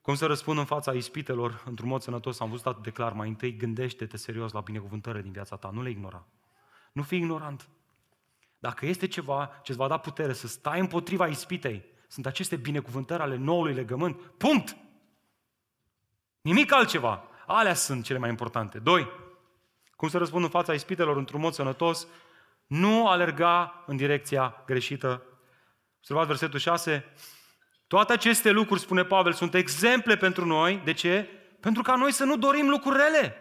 [0.00, 2.40] Cum să răspund în fața ispitelor într-un mod sănătos?
[2.40, 3.12] Am văzut atât de clar.
[3.12, 5.70] Mai întâi gândește-te serios la binecuvântările din viața ta.
[5.70, 6.26] Nu le ignora.
[6.92, 7.68] Nu fi ignorant.
[8.58, 13.22] Dacă este ceva ce îți va da putere să stai împotriva ispitei, sunt aceste binecuvântări
[13.22, 14.16] ale noului legământ.
[14.20, 14.76] Punct!
[16.40, 17.24] Nimic altceva.
[17.46, 18.78] Alea sunt cele mai importante.
[18.78, 19.08] Doi,
[20.04, 22.06] cum să răspund în fața ispitelor într-un mod sănătos,
[22.66, 25.22] nu alerga în direcția greșită.
[25.98, 27.04] Observați versetul 6.
[27.86, 30.80] Toate aceste lucruri, spune Pavel, sunt exemple pentru noi.
[30.84, 31.28] De ce?
[31.60, 33.36] Pentru ca noi să nu dorim lucruri rele.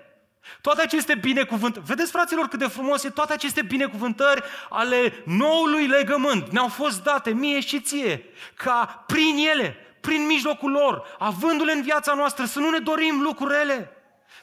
[0.62, 6.50] Toate aceste binecuvântări, vedeți fraților cât de frumos e, toate aceste binecuvântări ale noului legământ
[6.50, 12.14] ne-au fost date mie și ție, ca prin ele, prin mijlocul lor, avându-le în viața
[12.14, 13.92] noastră, să nu ne dorim lucruri rele.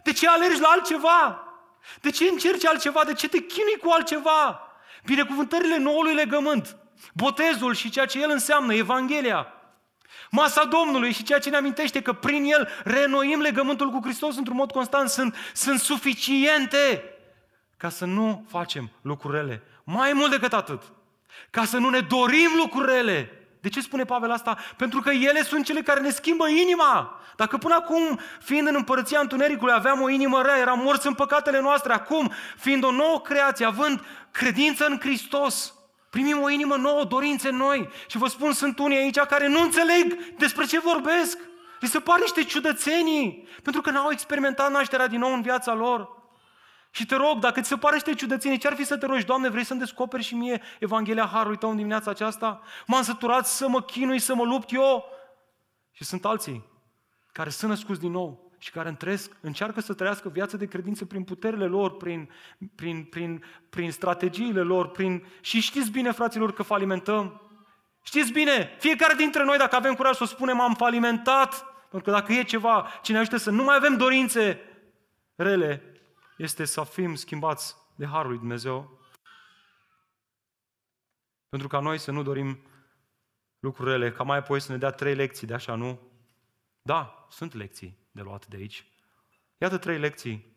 [0.02, 1.44] De ce alergi la altceva?
[2.00, 3.04] De ce încerci altceva?
[3.04, 4.60] De ce te chinui cu altceva?
[5.04, 6.76] Binecuvântările noului legământ,
[7.14, 9.46] botezul și ceea ce el înseamnă, Evanghelia,
[10.30, 14.56] masa Domnului și ceea ce ne amintește că prin el renoim legământul cu Hristos într-un
[14.56, 17.04] mod constant sunt, sunt suficiente
[17.76, 19.62] ca să nu facem lucrurile.
[19.84, 20.82] Mai mult decât atât,
[21.50, 24.58] ca să nu ne dorim lucrurile, de ce spune Pavel asta?
[24.76, 27.20] Pentru că ele sunt cele care ne schimbă inima.
[27.36, 31.60] Dacă până acum, fiind în împărăția întunericului, aveam o inimă rea, eram morți în păcatele
[31.60, 35.74] noastre, acum, fiind o nouă creație, având credință în Hristos,
[36.10, 37.88] primim o inimă nouă, dorințe noi.
[38.06, 41.38] Și vă spun, sunt unii aici care nu înțeleg despre ce vorbesc.
[41.80, 46.19] Li se pare niște ciudățenii, pentru că n-au experimentat nașterea din nou în viața lor.
[46.90, 49.48] Și te rog, dacă ți se pare niște ciudățenie, ce-ar fi să te rogi, Doamne,
[49.48, 52.62] vrei să-mi descoperi și mie Evanghelia Harului Tău în dimineața aceasta?
[52.86, 55.04] M-am săturat să mă chinui, să mă lupt eu.
[55.92, 56.68] Și sunt alții
[57.32, 61.24] care sunt născuți din nou și care întresc, încearcă să trăiască viața de credință prin
[61.24, 62.30] puterile lor, prin,
[62.74, 65.26] prin, prin, prin strategiile lor, prin...
[65.40, 67.40] și știți bine, fraților, că falimentăm.
[68.02, 72.32] Știți bine, fiecare dintre noi, dacă avem curaj să spunem, am falimentat, pentru că dacă
[72.32, 74.60] e ceva ce ne ajută să nu mai avem dorințe
[75.34, 75.82] rele,
[76.40, 78.98] este să fim schimbați de Harul lui Dumnezeu.
[81.48, 82.66] Pentru ca noi să nu dorim
[83.58, 86.00] lucrurile, ca mai apoi să ne dea trei lecții de așa, nu?
[86.82, 88.86] Da, sunt lecții de luat de aici.
[89.58, 90.56] Iată trei lecții.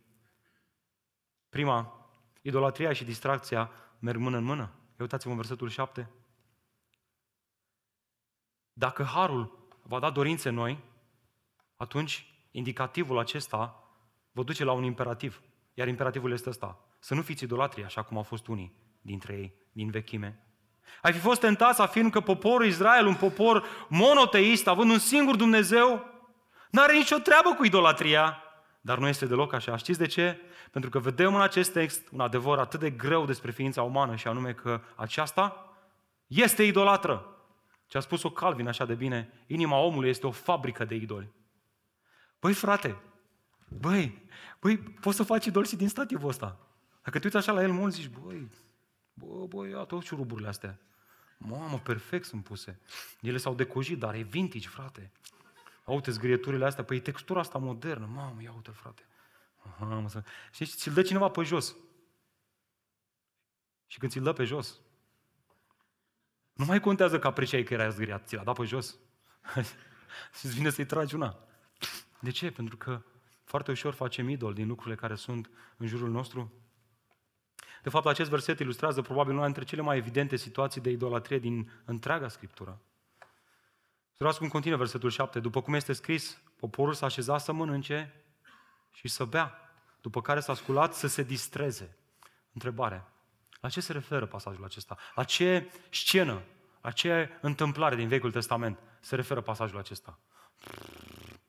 [1.49, 2.09] Prima,
[2.41, 4.61] idolatria și distracția merg mână în mână.
[4.61, 6.09] Ia uitați-vă în versetul 7.
[8.73, 10.84] Dacă Harul va da dorințe noi,
[11.75, 13.88] atunci indicativul acesta
[14.31, 15.41] vă duce la un imperativ.
[15.74, 16.80] Iar imperativul este ăsta.
[16.99, 20.47] Să nu fiți idolatri, așa cum au fost unii dintre ei din vechime.
[21.01, 25.36] Ai fi fost tentat să afirm că poporul Israel, un popor monoteist, având un singur
[25.36, 26.05] Dumnezeu,
[26.69, 28.38] nu are nicio treabă cu idolatria.
[28.86, 29.76] dar nu este deloc așa.
[29.76, 30.39] Știți de ce?
[30.71, 34.28] Pentru că vedem în acest text un adevăr atât de greu despre ființa umană și
[34.28, 35.76] anume că aceasta
[36.28, 37.28] este idolatră.
[37.88, 41.34] Ce a spus-o Calvin așa de bine, inima omului este o fabrică de idoli.
[42.39, 43.01] Băi, frate,
[43.80, 44.28] băi,
[44.59, 46.59] băi, poți să faci idol și din stativul ăsta.
[47.03, 48.51] Dacă te uiți așa la el mult, zici, băi,
[49.13, 50.80] bă, băi, ia tot șuruburile astea.
[51.38, 52.80] Mamă, perfect sunt puse.
[53.21, 55.11] Ele s-au decojit, dar e vintage, frate.
[55.86, 58.05] Uite zgrieturile astea, păi textura asta modernă.
[58.05, 59.05] Mamă, ia uite frate.
[59.80, 60.24] Mamă, să...
[60.51, 61.76] Știi, ți-l dă cineva pe jos.
[63.88, 64.80] Și când ți-l dă pe jos,
[66.53, 68.95] nu mai contează că apreciai că era zgriat, ți l-a dat pe jos.
[70.38, 71.38] și îți vine să-i tragi una.
[72.19, 72.51] De ce?
[72.51, 73.01] Pentru că
[73.54, 76.54] foarte ușor facem idol din lucrurile care sunt în jurul nostru.
[77.84, 81.72] De fapt, acest verset ilustrează probabil una dintre cele mai evidente situații de idolatrie din
[81.86, 82.82] întreaga Scriptură.
[84.14, 85.39] Să cum continuă versetul 7.
[85.39, 88.24] După cum este scris, poporul s-a așezat să mănânce
[88.91, 89.56] și să bea,
[90.01, 91.97] după care s-a sculat să se distreze.
[92.54, 93.08] Întrebare.
[93.60, 94.97] La ce se referă pasajul acesta?
[95.16, 96.41] La ce scenă,
[96.82, 100.20] la ce întâmplare din Vechiul Testament se referă pasajul acesta?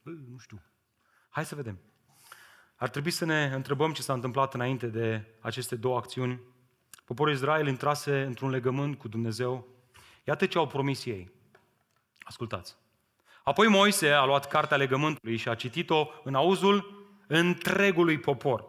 [0.02, 0.62] Nu știu.
[1.28, 1.78] Hai să vedem.
[2.76, 6.40] Ar trebui să ne întrebăm ce s-a întâmplat înainte de aceste două acțiuni.
[7.04, 9.66] Poporul Israel intrase într-un legământ cu Dumnezeu.
[10.24, 11.32] Iată ce au promis ei.
[12.18, 12.76] Ascultați.
[13.44, 18.64] Apoi Moise a luat cartea legământului și a citit-o în auzul întregului popor.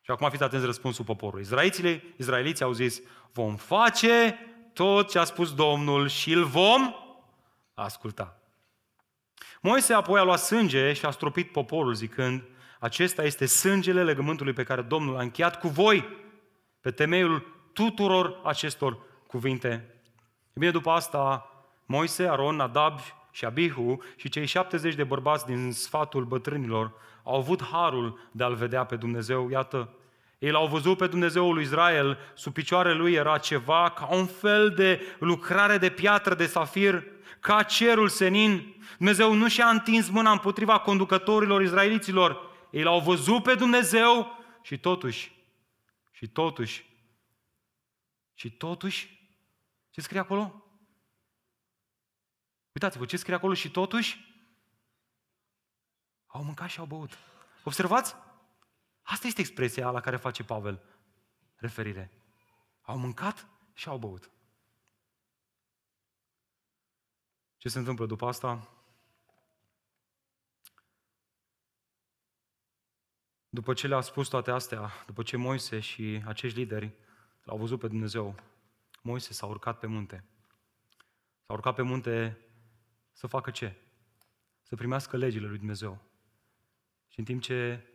[0.00, 1.42] Și acum fiți atenți răspunsul poporului.
[1.42, 3.00] Izraeliții, izraeliții au zis,
[3.32, 4.38] vom face
[4.72, 6.94] tot ce a spus Domnul și îl vom
[7.74, 8.40] asculta.
[9.60, 12.42] Moise apoi a luat sânge și a stropit poporul zicând,
[12.80, 16.08] acesta este sângele legământului pe care Domnul a încheiat cu voi
[16.80, 19.68] pe temeiul tuturor acestor cuvinte.
[20.52, 21.50] E bine, după asta,
[21.86, 22.98] Moise, Aron, Nadab
[23.30, 28.54] și Abihu și cei 70 de bărbați din sfatul bătrânilor au avut harul de a-L
[28.54, 29.50] vedea pe Dumnezeu.
[29.50, 29.88] Iată,
[30.38, 34.70] ei l-au văzut pe Dumnezeul lui Israel, sub picioarele lui era ceva ca un fel
[34.70, 37.04] de lucrare de piatră de safir,
[37.40, 38.74] ca cerul senin.
[38.96, 42.49] Dumnezeu nu și-a întins mâna împotriva conducătorilor izraeliților.
[42.70, 44.26] Ei l-au văzut pe Dumnezeu
[44.62, 45.32] și totuși,
[46.10, 46.84] și totuși,
[48.34, 49.28] și totuși,
[49.90, 50.64] ce scrie acolo?
[52.72, 54.28] Uitați-vă ce scrie acolo și totuși
[56.26, 57.18] au mâncat și au băut.
[57.64, 58.14] Observați?
[59.02, 60.82] Asta este expresia la care face Pavel
[61.56, 62.10] referire.
[62.80, 64.30] Au mâncat și au băut.
[67.56, 68.79] Ce se întâmplă după asta?
[73.52, 76.94] După ce le-a spus toate astea, după ce Moise și acești lideri
[77.42, 78.34] l-au văzut pe Dumnezeu,
[79.02, 80.24] Moise s-a urcat pe munte.
[81.46, 82.38] S-a urcat pe munte
[83.12, 83.76] să facă ce?
[84.62, 86.02] Să primească legile lui Dumnezeu.
[87.08, 87.86] Și în timp ce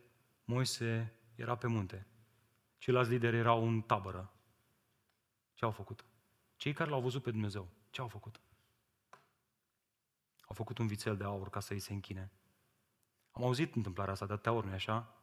[0.43, 2.07] Moise era pe munte,
[2.77, 4.33] ceilalți lideri erau în tabără,
[5.53, 6.05] ce au făcut?
[6.55, 8.39] Cei care l-au văzut pe Dumnezeu, ce au făcut?
[10.41, 12.31] Au făcut un vițel de aur ca să îi se închine.
[13.31, 15.15] Am auzit întâmplarea asta de atâtea ori, nu așa?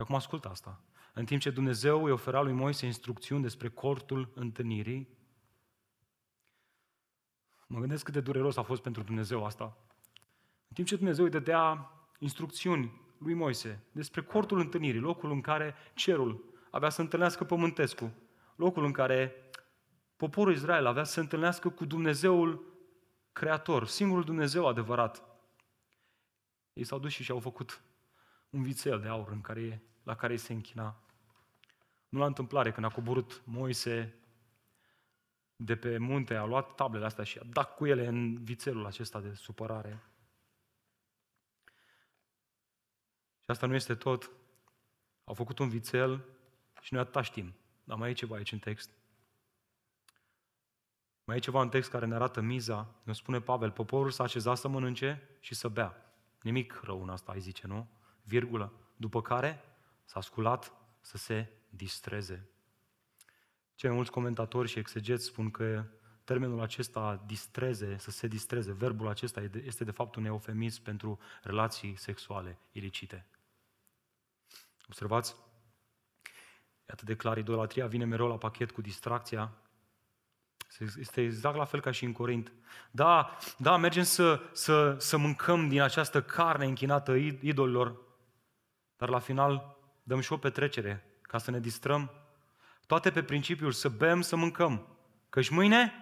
[0.00, 0.80] Și acum ascultă asta.
[1.12, 5.08] În timp ce Dumnezeu îi ofera lui Moise instrucțiuni despre cortul întâlnirii,
[7.66, 9.76] Mă gândesc cât de dureros a fost pentru Dumnezeu asta.
[10.68, 15.74] În timp ce Dumnezeu îi dădea instrucțiuni lui Moise despre cortul întâlnirii, locul în care
[15.94, 18.10] cerul avea să întâlnească pământescul,
[18.56, 19.50] locul în care
[20.16, 22.64] poporul Israel avea să se întâlnească cu Dumnezeul
[23.32, 25.22] Creator, singurul Dumnezeu adevărat.
[26.72, 27.82] Ei s-au dus și și-au făcut
[28.50, 30.96] un vițel de aur în care, la care se închina.
[32.08, 34.14] Nu la întâmplare, când a coborât Moise
[35.56, 39.20] de pe munte, a luat tablele astea și a dat cu ele în vițelul acesta
[39.20, 40.02] de supărare.
[43.40, 44.30] Și asta nu este tot.
[45.24, 46.24] Au făcut un vițel
[46.80, 47.54] și noi atâta știm.
[47.84, 48.90] Dar mai e ceva aici în text.
[51.24, 52.94] Mai e ceva în text care ne arată miza.
[53.02, 56.14] Ne spune Pavel, poporul s-a așezat să mănânce și să bea.
[56.42, 57.88] Nimic rău în asta, ai zice, nu?
[58.22, 58.72] Virgulă.
[58.96, 59.64] După care
[60.04, 62.48] s-a sculat să se distreze.
[63.74, 65.84] Cei mai mulți comentatori și exegeți spun că
[66.24, 71.96] termenul acesta distreze, să se distreze, verbul acesta este de fapt un eufemism pentru relații
[71.96, 73.26] sexuale ilicite.
[74.86, 75.36] Observați?
[76.86, 79.52] E atât de clar, idolatria vine mereu la pachet cu distracția.
[80.98, 82.52] Este exact la fel ca și în Corint.
[82.90, 88.00] Da, da, mergem să, să, să mâncăm din această carne închinată idolilor,
[89.00, 92.10] dar la final dăm și o petrecere ca să ne distrăm
[92.86, 94.86] toate pe principiul să bem, să mâncăm.
[95.28, 95.92] Căci mâine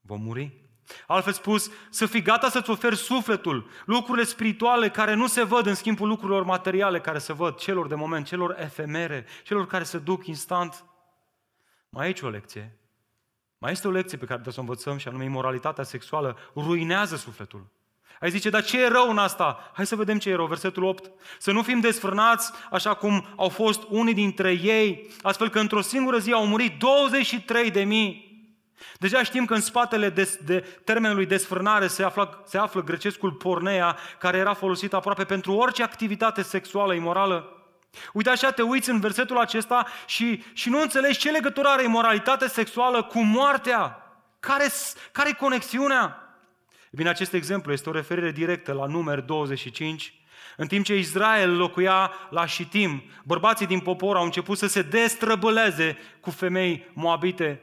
[0.00, 0.64] vom muri.
[1.06, 5.74] Altfel spus, să fii gata să-ți oferi sufletul, lucrurile spirituale care nu se văd în
[5.74, 10.26] schimbul lucrurilor materiale care se văd, celor de moment, celor efemere, celor care se duc
[10.26, 10.84] instant.
[11.88, 12.78] Mai aici o lecție.
[13.58, 17.16] Mai este o lecție pe care trebuie să o învățăm și anume imoralitatea sexuală ruinează
[17.16, 17.66] sufletul.
[18.20, 19.70] Ai zice, dar ce e rău în asta?
[19.74, 20.46] Hai să vedem ce e rău.
[20.46, 21.10] Versetul 8.
[21.38, 26.18] Să nu fim desfrânați așa cum au fost unii dintre ei, astfel că într-o singură
[26.18, 28.24] zi au murit 23 de mii.
[28.98, 33.96] Deja știm că în spatele de, de termenului desfrânare se află, se află grecescul pornea,
[34.18, 37.50] care era folosit aproape pentru orice activitate sexuală imorală.
[38.12, 42.48] Uite așa, te uiți în versetul acesta și, și nu înțelegi ce legătură are imoralitatea
[42.48, 44.00] sexuală cu moartea.
[44.40, 44.66] Care,
[45.12, 46.25] care e conexiunea?
[46.96, 50.14] Bine, acest exemplu este o referire directă la număr 25,
[50.56, 55.98] în timp ce Israel locuia la Shitim, bărbații din popor au început să se destrăbăleze
[56.20, 57.60] cu femei moabite.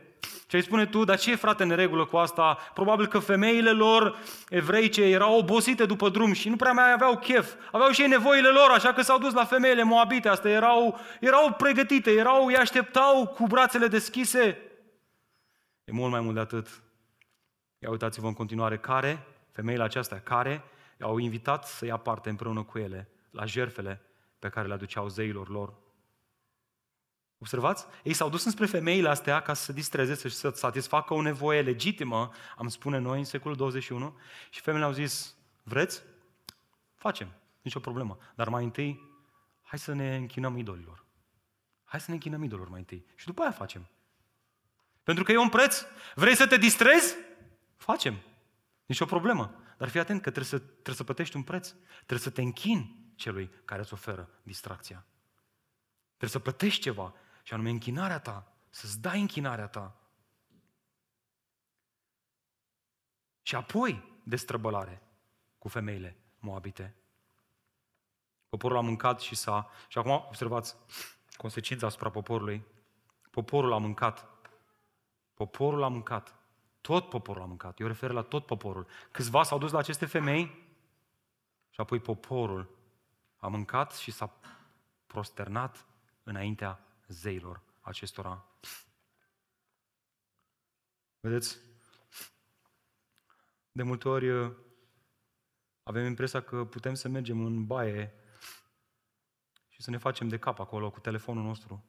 [0.47, 2.57] Și îi spune tu, dar ce e frate în regulă cu asta?
[2.73, 4.17] Probabil că femeile lor
[4.49, 7.53] evreice erau obosite după drum și nu prea mai aveau chef.
[7.71, 10.29] Aveau și ei nevoile lor, așa că s-au dus la femeile moabite.
[10.29, 14.57] Astea erau, erau pregătite, erau, îi așteptau cu brațele deschise.
[15.85, 16.67] E mult mai mult de atât.
[17.83, 20.63] Ia uitați-vă în continuare care, femeile acestea, care
[20.99, 24.01] au invitat să ia parte împreună cu ele la jerfele
[24.39, 25.73] pe care le aduceau zeilor lor.
[27.37, 27.85] Observați?
[28.03, 31.61] Ei s-au dus înspre femeile astea ca să se distreze, să, să satisfacă o nevoie
[31.61, 34.17] legitimă, am spune noi, în secolul 21,
[34.49, 36.03] și femeile au zis, vreți?
[36.95, 37.27] Facem,
[37.61, 38.17] nicio problemă.
[38.35, 38.99] Dar mai întâi,
[39.61, 41.05] hai să ne închinăm idolilor.
[41.83, 43.05] Hai să ne închinăm idolilor mai întâi.
[43.15, 43.87] Și după aia facem.
[45.03, 45.85] Pentru că e un preț.
[46.15, 47.15] Vrei să te distrezi?
[47.83, 48.19] Facem.
[48.85, 49.55] Nici o problemă.
[49.77, 51.69] Dar fii atent că trebuie să, trebuie să plătești un preț.
[51.95, 55.05] Trebuie să te închini celui care îți oferă distracția.
[56.07, 57.13] Trebuie să plătești ceva.
[57.43, 58.53] Și anume închinarea ta.
[58.69, 59.95] Să-ți dai închinarea ta.
[63.41, 65.01] Și apoi destrăbălare
[65.57, 66.95] cu femeile moabite.
[68.49, 69.69] Poporul a mâncat și s-a...
[69.87, 70.75] Și acum observați
[71.37, 72.65] consecința asupra poporului.
[73.31, 74.27] Poporul a mâncat.
[75.33, 76.42] Poporul a mâncat.
[76.83, 77.79] Tot poporul a mâncat.
[77.79, 78.87] Eu refer la tot poporul.
[79.11, 80.45] Câțiva s-au dus la aceste femei
[81.69, 82.77] și apoi poporul
[83.37, 84.39] a mâncat și s-a
[85.05, 85.85] prosternat
[86.23, 88.45] înaintea zeilor acestora.
[91.19, 91.57] Vedeți?
[93.71, 94.55] De multe ori uh,
[95.83, 98.13] avem impresia că putem să mergem în baie
[99.67, 101.85] și să ne facem de cap acolo cu telefonul nostru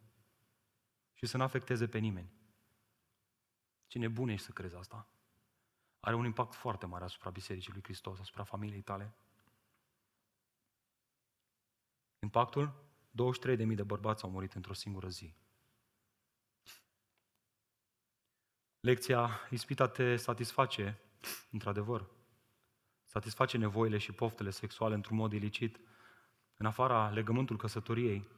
[1.15, 2.33] și să nu afecteze pe nimeni.
[3.95, 5.09] Cine bun ești să crezi asta?
[6.01, 9.15] Are un impact foarte mare asupra Bisericii lui Hristos, asupra familiei tale.
[12.19, 12.75] Impactul?
[13.11, 15.35] 23.000 de bărbați au murit într-o singură zi.
[18.81, 20.99] Lecția, ispita te satisface,
[21.51, 22.11] într-adevăr.
[23.05, 25.81] Satisface nevoile și poftele sexuale într-un mod ilicit,
[26.57, 28.29] în afara legământul căsătoriei.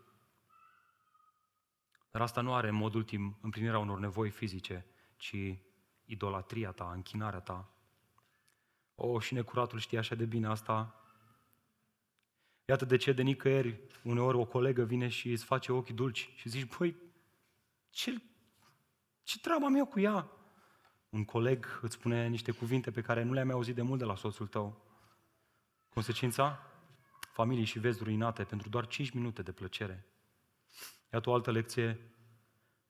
[2.11, 4.87] Dar asta nu are în mod ultim împlinirea unor nevoi fizice,
[5.17, 5.59] ci
[6.05, 7.71] idolatria ta, închinarea ta.
[8.95, 11.01] O, și necuratul știe așa de bine asta.
[12.65, 16.49] Iată de ce de nicăieri uneori o colegă vine și îți face ochi dulci și
[16.49, 16.97] zici, băi,
[17.91, 18.23] ce,
[19.23, 20.31] ce treabă am eu cu ea?
[21.09, 24.17] Un coleg îți spune niște cuvinte pe care nu le-am auzit de mult de la
[24.17, 24.85] soțul tău.
[25.89, 26.61] Consecința?
[27.33, 30.07] Familii și vezi ruinate pentru doar 5 minute de plăcere.
[31.13, 32.16] Iată o altă lecție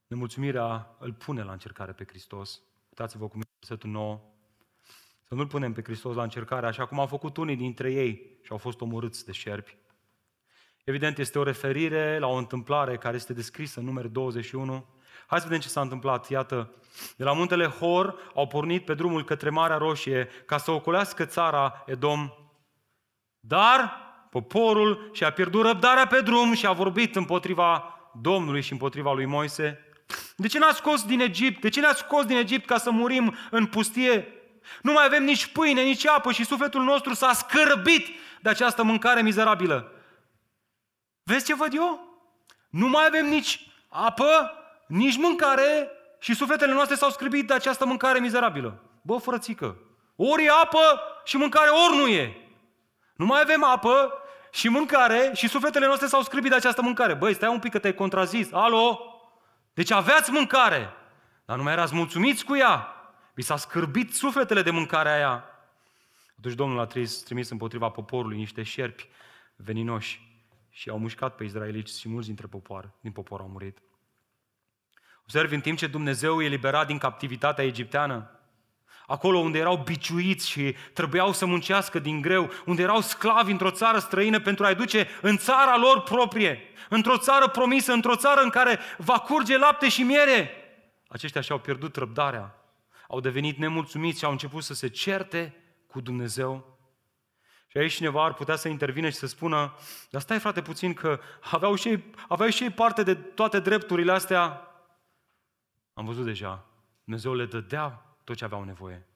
[0.06, 2.60] Nemulțumirea îl pune la încercare pe Hristos.
[2.88, 4.20] Uitați-vă cum versetul 9.
[5.22, 8.50] Să nu-L punem pe Hristos la încercare, așa cum au făcut unii dintre ei și
[8.50, 9.76] au fost omorâți de șerpi.
[10.84, 14.86] Evident, este o referire la o întâmplare care este descrisă în numărul 21.
[15.26, 16.28] Hai să vedem ce s-a întâmplat.
[16.28, 16.74] Iată,
[17.16, 21.82] de la muntele Hor au pornit pe drumul către Marea Roșie ca să ocolească țara
[21.86, 22.30] Edom.
[23.40, 24.00] Dar
[24.30, 29.85] poporul și-a pierdut răbdarea pe drum și a vorbit împotriva Domnului și împotriva lui Moise.
[30.36, 31.60] De ce n-a scos din Egipt?
[31.60, 34.28] De ce ne-a scos din Egipt ca să murim în pustie?
[34.82, 38.06] Nu mai avem nici pâine, nici apă și sufletul nostru s-a scârbit
[38.42, 39.92] de această mâncare mizerabilă.
[41.22, 42.00] Vezi ce văd eu?
[42.70, 44.52] Nu mai avem nici apă,
[44.86, 48.82] nici mâncare și sufletele noastre s-au scârbit de această mâncare mizerabilă.
[49.02, 49.76] Bă, frățică,
[50.16, 52.36] ori e apă și mâncare, ori nu e.
[53.16, 54.12] Nu mai avem apă
[54.52, 57.14] și mâncare și sufletele noastre s-au scârbit de această mâncare.
[57.14, 58.48] Băi, stai un pic că te-ai contrazis.
[58.52, 59.15] Alo?
[59.76, 60.90] Deci aveați mâncare,
[61.44, 62.86] dar nu mai erați mulțumiți cu ea.
[63.34, 65.44] Vi s-a scârbit sufletele de mâncarea aia.
[66.38, 66.86] Atunci Domnul a
[67.24, 69.08] trimis împotriva poporului niște șerpi
[69.56, 73.78] veninoși și au mușcat pe izraeliți și mulți dintre popor, din popor au murit.
[75.22, 78.35] Observi, în timp ce Dumnezeu e eliberat din captivitatea egipteană,
[79.06, 83.98] Acolo unde erau biciuiți și trebuiau să muncească din greu, unde erau sclavi într-o țară
[83.98, 88.78] străină pentru a-i duce în țara lor proprie, într-o țară promisă, într-o țară în care
[88.98, 90.50] va curge lapte și miere.
[91.08, 92.54] Aceștia și-au pierdut răbdarea,
[93.08, 96.78] au devenit nemulțumiți și au început să se certe cu Dumnezeu.
[97.66, 99.74] Și aici cineva ar putea să intervine și să spună,
[100.10, 104.12] dar stai frate puțin că aveau și ei, aveau și ei parte de toate drepturile
[104.12, 104.70] astea.
[105.94, 106.64] Am văzut deja,
[107.04, 109.06] Dumnezeu le dădea tot ce aveau nevoie.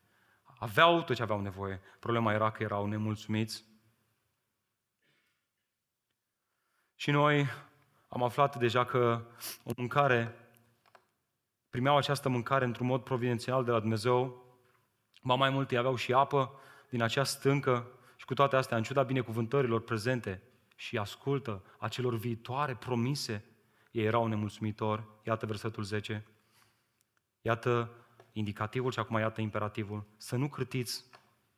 [0.58, 1.80] Aveau tot ce aveau nevoie.
[1.98, 3.64] Problema era că erau nemulțumiți.
[6.94, 7.46] Și noi
[8.08, 9.24] am aflat deja că
[9.64, 10.34] o mâncare,
[11.70, 14.44] primeau această mâncare într-un mod providențial de la Dumnezeu,
[15.22, 17.86] ba mai mult, ei aveau și apă din acea stâncă
[18.16, 20.42] și cu toate astea, în ciuda binecuvântărilor prezente
[20.76, 23.44] și ascultă acelor viitoare promise,
[23.90, 25.04] ei erau nemulțumitori.
[25.22, 26.26] Iată versetul 10.
[27.40, 27.99] Iată
[28.32, 30.04] indicativul și acum iată imperativul.
[30.16, 31.04] Să nu cârtiți,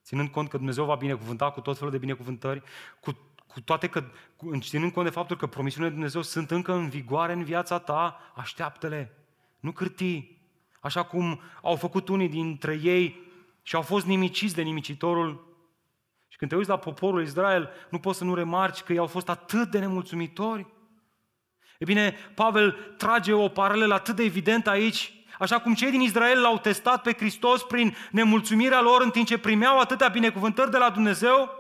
[0.05, 2.63] ținând cont că Dumnezeu va binecuvânta cu tot felul de binecuvântări,
[3.01, 4.05] cu, cu toate că,
[4.37, 7.79] cu, ținând cont de faptul că promisiunile de Dumnezeu sunt încă în vigoare în viața
[7.79, 9.17] ta, așteaptă-le.
[9.61, 10.41] Nu cârti.
[10.81, 13.31] Așa cum au făcut unii dintre ei
[13.63, 15.51] și au fost nimiciți de nimicitorul.
[16.29, 19.07] Și când te uiți la poporul Israel, nu poți să nu remarci că ei au
[19.07, 20.67] fost atât de nemulțumitori.
[21.79, 26.41] E bine, Pavel trage o paralelă atât de evidentă aici Așa cum cei din Israel
[26.41, 30.91] l-au testat pe Hristos prin nemulțumirea lor în timp ce primeau atâtea binecuvântări de la
[30.91, 31.51] Dumnezeu,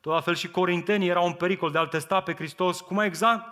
[0.00, 2.80] tot la fel și corintenii erau în pericol de a-L testa pe Hristos.
[2.80, 3.44] Cum mai exact?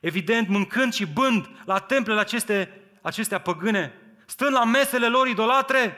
[0.00, 3.92] Evident, mâncând și bând la templele aceste, acestea păgâne,
[4.26, 5.96] stând la mesele lor idolatre.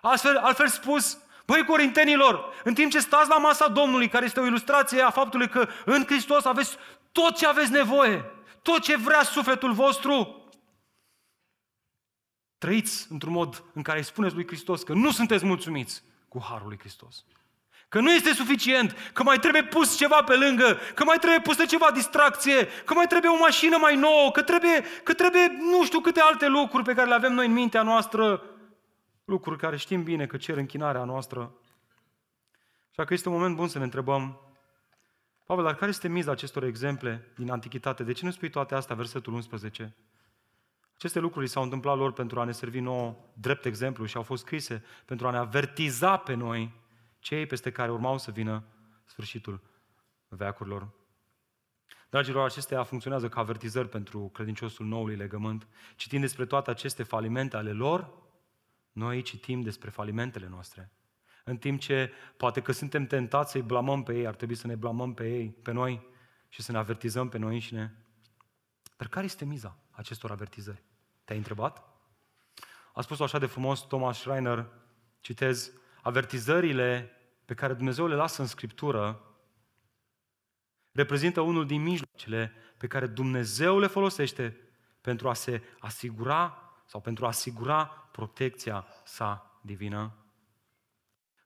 [0.00, 4.46] Altfel, altfel spus, Băi, corintenilor, în timp ce stați la masa Domnului, care este o
[4.46, 6.76] ilustrație a faptului că în Hristos aveți
[7.12, 8.24] tot ce aveți nevoie,
[8.62, 10.43] tot ce vrea sufletul vostru,
[12.58, 16.68] Trăiți într-un mod în care îi spuneți lui Hristos că nu sunteți mulțumiți cu Harul
[16.68, 17.24] lui Hristos.
[17.88, 21.64] Că nu este suficient, că mai trebuie pus ceva pe lângă, că mai trebuie pusă
[21.64, 26.00] ceva distracție, că mai trebuie o mașină mai nouă, că trebuie, că trebuie nu știu
[26.00, 28.42] câte alte lucruri pe care le avem noi în mintea noastră,
[29.24, 31.54] lucruri care știm bine că cer închinarea noastră.
[32.90, 34.38] Așa că este un moment bun să ne întrebăm,
[35.44, 38.02] Pavel, dar care este miza acestor exemple din Antichitate?
[38.02, 39.94] De ce nu spui toate astea, versetul 11?
[40.96, 44.44] Aceste lucruri s-au întâmplat lor pentru a ne servi nouă drept exemplu și au fost
[44.44, 46.82] scrise pentru a ne avertiza pe noi
[47.18, 48.64] cei peste care urmau să vină
[49.04, 49.60] sfârșitul
[50.28, 50.88] veacurilor.
[52.10, 55.66] Dragilor, acestea funcționează ca avertizări pentru credinciosul noului legământ.
[55.96, 58.12] Citind despre toate aceste falimente ale lor,
[58.92, 60.92] noi citim despre falimentele noastre.
[61.44, 64.74] În timp ce poate că suntem tentați să-i blamăm pe ei, ar trebui să ne
[64.74, 66.06] blamăm pe ei, pe noi
[66.48, 68.04] și să ne avertizăm pe noi înșine.
[68.96, 70.82] Dar care este miza acestor avertizări?
[71.24, 71.82] Te-ai întrebat?
[72.92, 74.66] A spus așa de frumos Thomas Schreiner,
[75.20, 75.72] citez,
[76.02, 77.10] avertizările
[77.44, 79.34] pe care Dumnezeu le lasă în Scriptură
[80.92, 84.56] reprezintă unul din mijloacele pe care Dumnezeu le folosește
[85.00, 90.16] pentru a se asigura sau pentru a asigura protecția sa divină.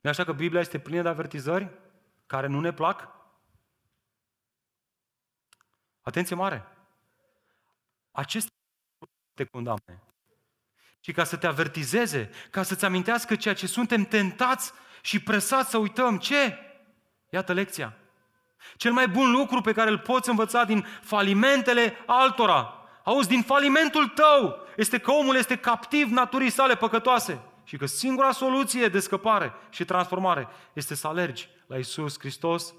[0.01, 1.71] nu așa că Biblia este plină de avertizări
[2.27, 3.09] care nu ne plac?
[6.01, 6.78] Atenție mare!
[8.19, 8.51] Aceste
[9.35, 10.03] te condamne,
[11.01, 15.79] ci ca să te avertizeze, ca să-ți amintească ceea ce suntem tentați și presați să
[15.79, 16.19] uităm.
[16.19, 16.59] Ce?
[17.31, 17.97] Iată lecția.
[18.77, 24.09] Cel mai bun lucru pe care îl poți învăța din falimentele altora, auzi, din falimentul
[24.09, 29.53] tău, este că omul este captiv naturii sale păcătoase și că singura soluție de scăpare
[29.71, 32.75] și transformare este să alergi la Isus Hristos.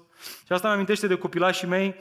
[0.46, 1.96] Și asta mi amintește de copilașii mei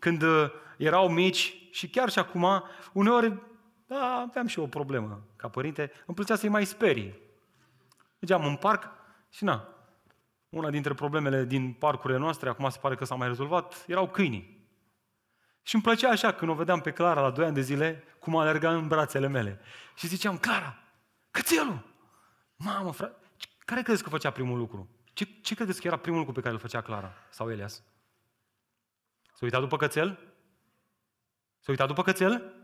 [0.00, 3.38] când uh, erau mici și chiar și acum, uneori
[3.86, 7.18] da, aveam și o problemă ca părinte, îmi plăcea să-i mai sperii.
[8.20, 8.88] Mergeam în parc
[9.30, 9.68] și na,
[10.48, 14.68] una dintre problemele din parcurile noastre, acum se pare că s-a mai rezolvat, erau câinii.
[15.62, 18.36] Și îmi plăcea așa când o vedeam pe Clara la 2 ani de zile, cum
[18.36, 19.60] alerga în brațele mele.
[19.94, 20.78] Și ziceam, Clara,
[21.30, 21.84] cățelul!
[22.56, 23.16] Mamă, frate,
[23.64, 24.88] care credeți că făcea primul lucru?
[25.12, 27.82] Ce, ce credeți că era primul lucru pe care îl făcea Clara sau Elias?
[29.40, 30.34] Se uita după cățel?
[31.58, 32.54] Se uita după cățel?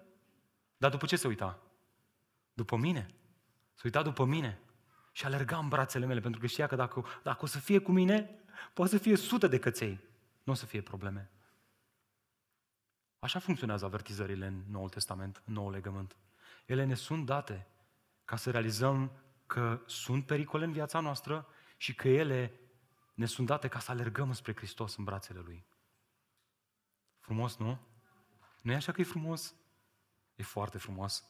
[0.77, 1.63] Dar după ce se uita?
[2.53, 3.15] După mine.
[3.75, 4.61] Se uita după mine.
[5.13, 7.93] Și alerga în brațele mele, pentru că știa că dacă, dacă o să fie cu
[7.93, 10.01] mine, poate să fie sute de căței.
[10.43, 11.31] Nu o să fie probleme.
[13.19, 16.17] Așa funcționează avertizările în Noul Testament, în Noul Legământ.
[16.67, 17.67] Ele ne sunt date
[18.25, 19.13] ca să realizăm
[19.47, 21.47] că sunt pericole în viața noastră
[21.77, 22.61] și că ele
[23.15, 25.67] ne sunt date ca să alergăm spre Hristos în brațele Lui.
[27.27, 27.79] Frumos, nu?
[28.63, 29.55] Nu e așa că e frumos?
[30.35, 31.25] E foarte frumos.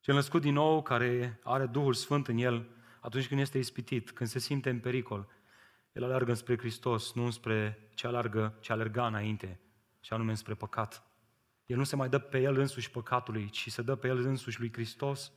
[0.00, 4.28] Cel născut din nou, care are Duhul Sfânt în el, atunci când este ispitit, când
[4.28, 5.28] se simte în pericol,
[5.92, 9.60] el alergă spre Hristos, nu spre ce alergă, ce alerga înainte,
[10.00, 11.06] și anume spre păcat.
[11.66, 14.58] El nu se mai dă pe el însuși păcatului, ci se dă pe el însuși
[14.58, 15.32] lui Hristos.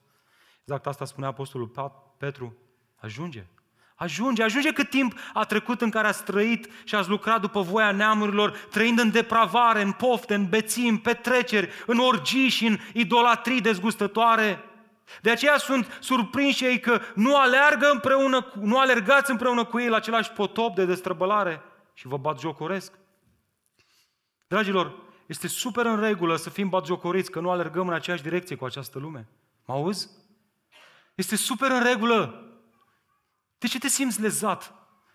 [0.62, 1.72] Exact asta spunea Apostolul
[2.18, 2.58] Petru.
[2.96, 3.48] Ajunge.
[3.96, 7.92] Ajunge, ajunge cât timp a trecut în care ați trăit și ați lucrat după voia
[7.92, 13.62] neamurilor, trăind în depravare, în pofte, în beții, în petreceri, în orgii și în idolatrii
[13.62, 14.64] dezgustătoare.
[15.22, 19.96] De aceea sunt surprinși ei că nu alergă împreună, nu alergați împreună cu ei la
[19.96, 21.62] același potop de destrăbălare
[21.94, 22.94] și vă bat jocoresc.
[24.48, 28.66] Dragilor, este super în regulă să fim batjocoriți, că nu alergăm în aceeași direcție cu
[28.66, 29.28] această lume.
[29.66, 30.10] Mă auzi?
[31.16, 32.40] Este super în regulă.
[33.58, 34.74] De ce te simți lezat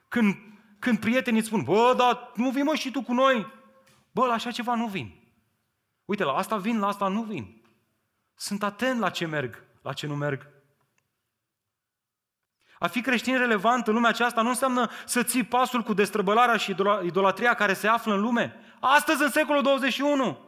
[0.08, 0.36] când,
[0.78, 3.52] când prietenii îți spun, bă, dar nu vii mă și tu cu noi?
[4.12, 5.20] Bă, la așa ceva nu vin.
[6.04, 7.62] Uite, la asta vin, la asta nu vin.
[8.36, 10.48] Sunt atent la ce merg, la ce nu merg.
[12.78, 16.76] A fi creștin relevant în lumea aceasta nu înseamnă să ții pasul cu destrăbălarea și
[17.04, 18.56] idolatria care se află în lume.
[18.80, 20.38] Astăzi, în secolul 21.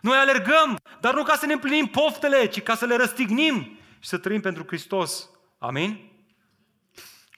[0.00, 4.08] Noi alergăm, dar nu ca să ne împlinim poftele, ci ca să le răstignim și
[4.08, 5.30] să trăim pentru Hristos.
[5.58, 6.17] Amin?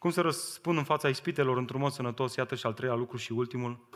[0.01, 2.35] Cum să răspund în fața ispitelor într-un mod sănătos?
[2.35, 3.89] Iată și al treilea lucru și ultimul.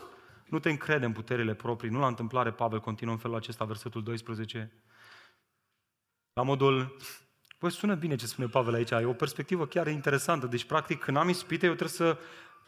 [0.45, 1.89] Nu te încrede în puterile proprii.
[1.89, 4.71] Nu la întâmplare Pavel continuă în felul acesta, versetul 12.
[6.33, 6.95] La modul,
[7.57, 10.47] Păi sună bine ce spune Pavel aici, e o perspectivă chiar interesantă.
[10.47, 12.17] Deci, practic, când am ispite, eu trebuie să,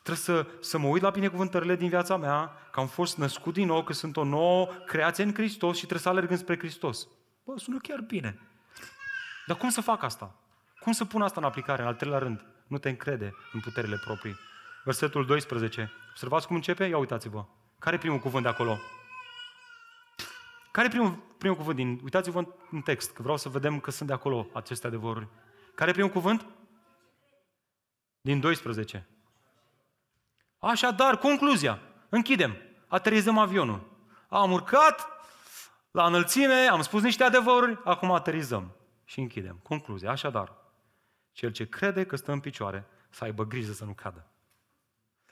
[0.03, 3.67] trebuie să, să mă uit la binecuvântările din viața mea, că am fost născut din
[3.67, 7.07] nou, că sunt o nouă creație în Hristos și trebuie să alerg spre Hristos.
[7.43, 8.39] Bă, sună chiar bine.
[9.45, 10.35] Dar cum să fac asta?
[10.79, 12.45] Cum să pun asta în aplicare, în al treilea rând?
[12.67, 14.35] Nu te încrede în puterile proprii.
[14.83, 15.91] Versetul 12.
[16.09, 16.85] Observați cum începe?
[16.85, 17.45] Ia uitați-vă.
[17.79, 18.77] Care e primul cuvânt de acolo?
[20.71, 21.99] Care e primul, primul cuvânt din...
[22.03, 25.27] Uitați-vă în text, că vreau să vedem că sunt de acolo aceste adevăruri.
[25.75, 26.45] Care e primul cuvânt?
[28.21, 29.07] Din 12.
[30.59, 31.79] Așadar, concluzia.
[32.09, 32.55] Închidem.
[32.87, 33.97] Aterizăm avionul.
[34.29, 35.07] Am urcat
[35.91, 39.59] la înălțime, am spus niște adevăruri, acum aterizăm și închidem.
[39.63, 40.11] Concluzia.
[40.11, 40.53] Așadar,
[41.37, 44.25] cel ce crede că stă în picioare, să aibă grijă să nu cadă.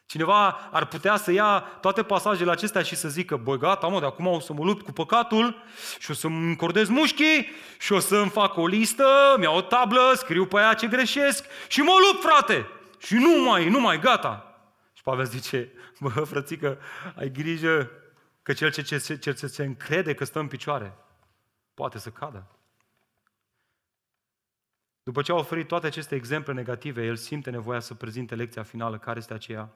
[0.05, 4.05] Cineva ar putea să ia toate pasajele acestea și să zică, băi, gata, mă, de
[4.05, 5.63] acum o să mă lupt cu păcatul
[5.99, 7.47] și o să-mi încordez mușchii
[7.79, 11.81] și o să-mi fac o listă, mi-au o tablă, scriu pe aia ce greșesc și
[11.81, 12.67] mă lupt, frate!
[12.99, 14.59] Și nu mai, nu mai, gata!
[14.93, 16.77] Și Pavel zice, bă, frățică,
[17.15, 17.91] ai grijă
[18.41, 20.97] că cel ce, ce, ce, ce se încrede că stă în picioare
[21.73, 22.54] poate să cadă.
[25.05, 28.99] După ce a oferit toate aceste exemple negative, el simte nevoia să prezinte lecția finală,
[28.99, 29.73] care este aceea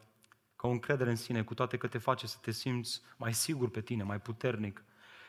[0.55, 3.69] ca o încredere în sine, cu toate că te face să te simți mai sigur
[3.69, 4.84] pe tine, mai puternic,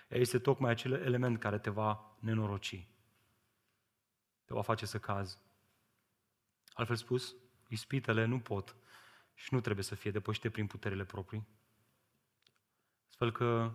[0.09, 2.87] este tocmai acel element care te va nenoroci.
[4.45, 5.39] Te va face să cazi.
[6.73, 7.35] Altfel spus,
[7.69, 8.77] ispitele nu pot
[9.35, 11.47] și nu trebuie să fie depășite prin puterile proprii.
[13.09, 13.73] Astfel că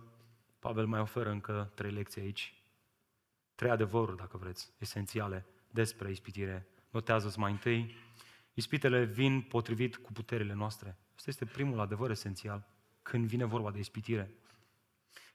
[0.58, 2.62] Pavel mai oferă încă trei lecții aici.
[3.54, 5.46] Trei adevăruri, dacă vreți, esențiale
[5.76, 6.66] despre ispitire.
[6.90, 7.94] Notează-ți mai întâi,
[8.54, 10.98] ispitele vin potrivit cu puterile noastre.
[11.16, 12.66] Asta este primul adevăr esențial
[13.02, 14.30] când vine vorba de ispitire.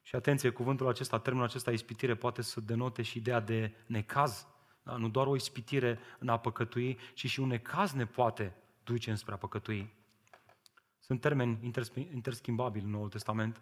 [0.02, 4.48] Și atenție, cuvântul acesta, termenul acesta ispitire poate să denote și ideea de necaz.
[4.84, 4.96] Da?
[4.96, 9.34] Nu doar o ispitire în a păcătui, ci și un necaz ne poate duce înspre
[9.34, 9.94] a păcătui.
[11.00, 11.74] Sunt termeni
[12.14, 13.62] interschimbabili în Noul Testament.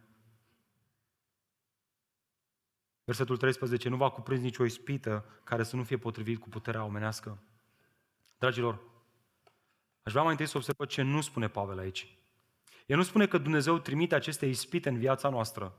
[3.10, 7.38] Versetul 13, nu va cuprins nicio ispită care să nu fie potrivit cu puterea omenească.
[8.38, 8.80] Dragilor,
[10.04, 12.18] Aș vrea mai întâi să observă ce nu spune Pavel aici.
[12.86, 15.78] El nu spune că Dumnezeu trimite aceste ispite în viața noastră.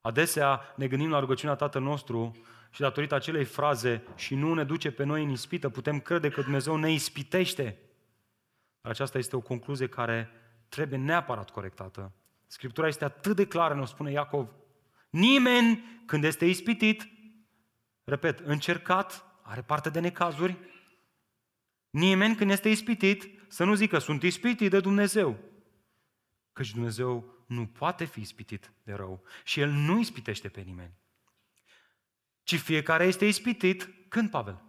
[0.00, 2.36] Adesea ne gândim la rugăciunea Tatăl nostru
[2.70, 6.42] și datorită acelei fraze și nu ne duce pe noi în ispită, putem crede că
[6.42, 7.78] Dumnezeu ne ispitește.
[8.80, 10.30] Dar aceasta este o concluzie care
[10.68, 12.12] trebuie neapărat corectată.
[12.46, 14.60] Scriptura este atât de clară, ne spune Iacov.
[15.12, 17.08] Nimeni, când este ispitit,
[18.04, 20.58] repet, încercat, are parte de necazuri,
[21.92, 25.38] Nimeni când este ispitit să nu zică sunt ispitit de Dumnezeu.
[26.52, 30.94] Căci Dumnezeu nu poate fi ispitit de rău și El nu ispitește pe nimeni.
[32.42, 34.62] Ci fiecare este ispitit când, Pavel?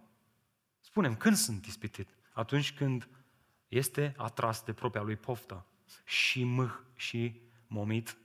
[0.80, 2.08] Spunem, când sunt ispitit?
[2.32, 3.08] Atunci când
[3.68, 5.66] este atras de propria lui poftă
[6.04, 8.16] și mâh și momit.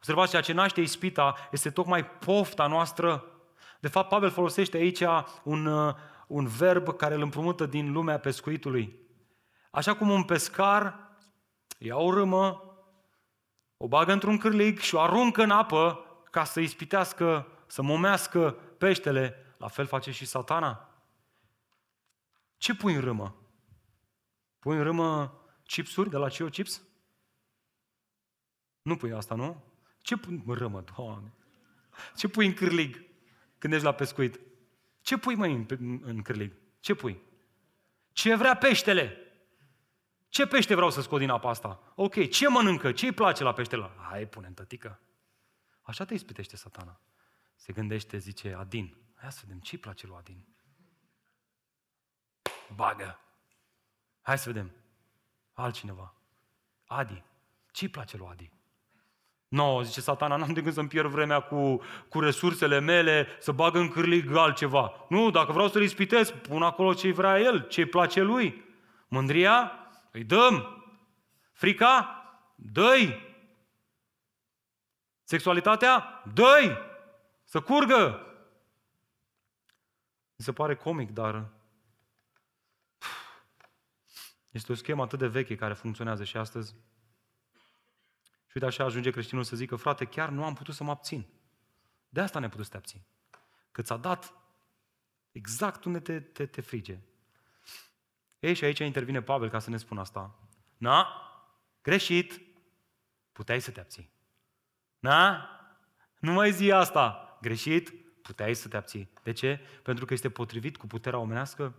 [0.00, 3.24] Observați, ceea ce naște ispita este tocmai pofta noastră.
[3.80, 5.02] De fapt, Pavel folosește aici
[5.42, 5.94] un,
[6.26, 8.98] un verb care îl împrumută din lumea pescuitului.
[9.70, 11.08] Așa cum un pescar
[11.78, 12.74] ia o râmă,
[13.76, 19.54] o bagă într-un cârlig și o aruncă în apă ca să ispitească să momească peștele,
[19.58, 20.88] la fel face și satana.
[22.56, 23.34] Ce pui în râmă?
[24.58, 26.82] Pui în râmă chipsuri de la Cio Chips?
[28.82, 29.69] Nu pui asta, nu?
[30.10, 31.32] Ce pui în râmă, Doamne?
[32.16, 33.02] Ce pui în cârlig
[33.58, 34.40] când ești la pescuit?
[35.00, 36.52] Ce pui, mai în, în cârlig?
[36.80, 37.22] Ce pui?
[38.12, 39.16] Ce vrea peștele?
[40.28, 41.92] Ce pește vreau să scot din apa asta?
[41.94, 42.92] Ok, ce mănâncă?
[42.92, 43.90] Ce îi place la peștele?
[44.08, 45.00] Hai, pune în tătică.
[45.82, 47.00] Așa te ispitește satana.
[47.54, 48.96] Se gândește, zice Adin.
[49.14, 50.46] Hai să vedem ce îi place lui Adin.
[52.74, 53.18] Bagă.
[54.20, 54.72] Hai să vedem.
[55.52, 56.14] Altcineva.
[56.84, 57.24] Adi.
[57.72, 58.58] Ce îi place lui Adi?
[59.50, 63.74] No, zice satana, n-am de gând să-mi pierd vremea cu, cu resursele mele, să bag
[63.74, 64.92] în cârlig altceva.
[65.08, 68.64] Nu, dacă vreau să-l ispitez, pun acolo ce vrea el, ce-i place lui.
[69.08, 69.72] Mândria?
[70.10, 70.84] Îi dăm.
[71.52, 72.14] Frica?
[72.56, 72.94] dă
[75.22, 76.22] Sexualitatea?
[76.34, 76.78] dă
[77.44, 78.26] Să curgă.
[80.36, 81.48] Mi se pare comic, dar
[84.50, 86.74] este o schemă atât de veche care funcționează și astăzi.
[88.50, 91.26] Și uite așa ajunge creștinul să zică, frate, chiar nu am putut să mă abțin.
[92.08, 93.00] De asta ne putut să te abțin.
[93.72, 94.34] Că ți-a dat
[95.32, 96.98] exact unde te, te, te frige.
[98.38, 100.38] Ei, și aici intervine Pavel ca să ne spună asta.
[100.76, 101.08] Na?
[101.82, 102.40] Greșit.
[103.32, 104.10] Puteai să te abții.
[104.98, 105.48] Na?
[106.18, 107.38] Nu mai zi asta.
[107.40, 107.92] Greșit.
[108.22, 109.12] Puteai să te abții.
[109.22, 109.60] De ce?
[109.82, 111.74] Pentru că este potrivit cu puterea omenească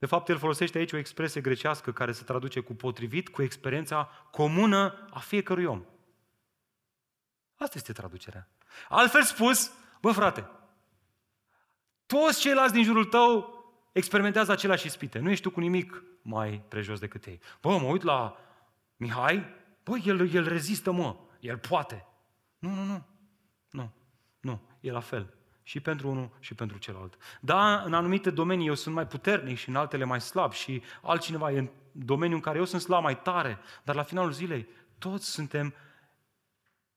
[0.00, 4.10] de fapt, el folosește aici o expresie grecească care se traduce cu potrivit, cu experiența
[4.30, 5.84] comună a fiecărui om.
[7.56, 8.48] Asta este traducerea.
[8.88, 10.48] Altfel spus, bă frate,
[12.06, 13.58] toți ceilalți din jurul tău
[13.92, 15.18] experimentează aceleași ispite.
[15.18, 17.40] Nu ești tu cu nimic mai prejos decât ei.
[17.60, 18.36] Bă, mă uit la
[18.96, 19.44] Mihai,
[19.84, 22.06] bă, el, el rezistă, mă, el poate.
[22.58, 23.04] Nu, nu, nu,
[23.70, 23.92] nu,
[24.40, 25.34] nu, e la fel
[25.70, 27.16] și pentru unul și pentru celălalt.
[27.40, 31.52] Da, în anumite domenii eu sunt mai puternic și în altele mai slab și altcineva
[31.52, 34.68] e în domeniul în care eu sunt slab mai tare, dar la finalul zilei
[34.98, 35.74] toți suntem,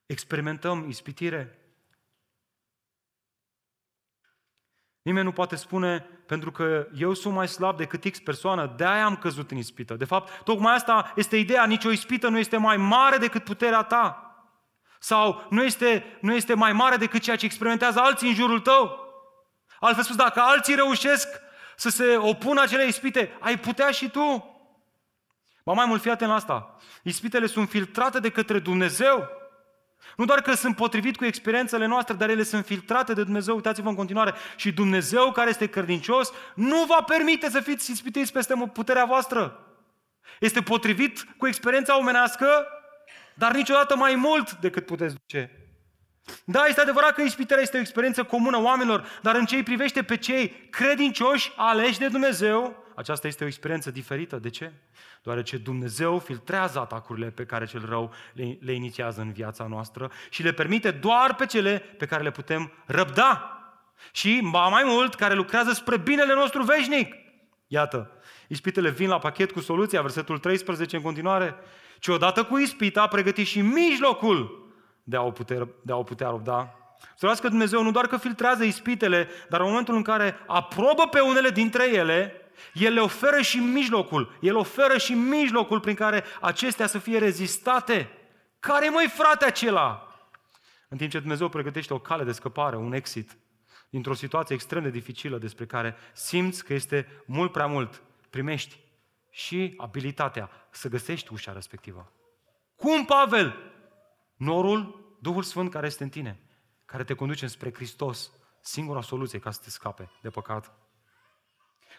[0.06, 1.60] experimentăm ispitire.
[5.02, 9.18] Nimeni nu poate spune, pentru că eu sunt mai slab decât X persoană, de-aia am
[9.18, 9.96] căzut în ispită.
[9.96, 14.33] De fapt, tocmai asta este ideea, nicio ispită nu este mai mare decât puterea ta
[15.04, 19.00] sau nu este, nu este mai mare decât ceea ce experimentează alții în jurul tău.
[19.80, 21.28] Altfel spus, dacă alții reușesc
[21.76, 24.56] să se opună acelei ispite, ai putea și tu.
[25.64, 26.78] Ba mai mult, fii atent la asta.
[27.04, 29.30] Ispitele sunt filtrate de către Dumnezeu.
[30.16, 33.56] Nu doar că sunt potrivit cu experiențele noastre, dar ele sunt filtrate de Dumnezeu.
[33.56, 34.34] Uitați-vă în continuare.
[34.56, 39.60] Și Dumnezeu, care este credincios, nu va permite să fiți ispitiți peste puterea voastră.
[40.40, 42.68] Este potrivit cu experiența omenească
[43.34, 45.52] dar niciodată mai mult decât puteți duce.
[46.46, 50.04] Da, este adevărat că ispitarea este o experiență comună oamenilor, dar în ce îi privește
[50.04, 54.38] pe cei credincioși aleși de Dumnezeu, aceasta este o experiență diferită.
[54.38, 54.72] De ce?
[55.24, 60.44] Deoarece Dumnezeu filtrează atacurile pe care cel rău le, le inițiază în viața noastră și
[60.44, 63.48] le permite doar pe cele pe care le putem răbda.
[64.12, 67.16] Și, mai mult, care lucrează spre binele nostru veșnic.
[67.68, 68.12] Iată,
[68.48, 71.56] ispitele vin la pachet cu soluția, versetul 13 în continuare
[72.04, 74.72] ci odată cu ispita a pregătit și mijlocul
[75.04, 76.78] de a o putea, de a o putea răbda.
[77.16, 81.20] Să că Dumnezeu nu doar că filtrează ispitele, dar în momentul în care aprobă pe
[81.20, 82.34] unele dintre ele,
[82.74, 84.38] El le oferă și mijlocul.
[84.42, 88.10] El oferă și mijlocul prin care acestea să fie rezistate.
[88.60, 90.08] Care mai frate acela?
[90.90, 93.38] În timp ce Dumnezeu pregătește o cale de scăpare, un exit,
[93.90, 98.83] dintr-o situație extrem de dificilă despre care simți că este mult prea mult, primești
[99.36, 102.12] și abilitatea să găsești ușa respectivă.
[102.76, 103.72] Cum, Pavel?
[104.36, 106.40] Norul, Duhul Sfânt care este în tine,
[106.86, 110.74] care te conduce spre Hristos, singura soluție ca să te scape de păcat.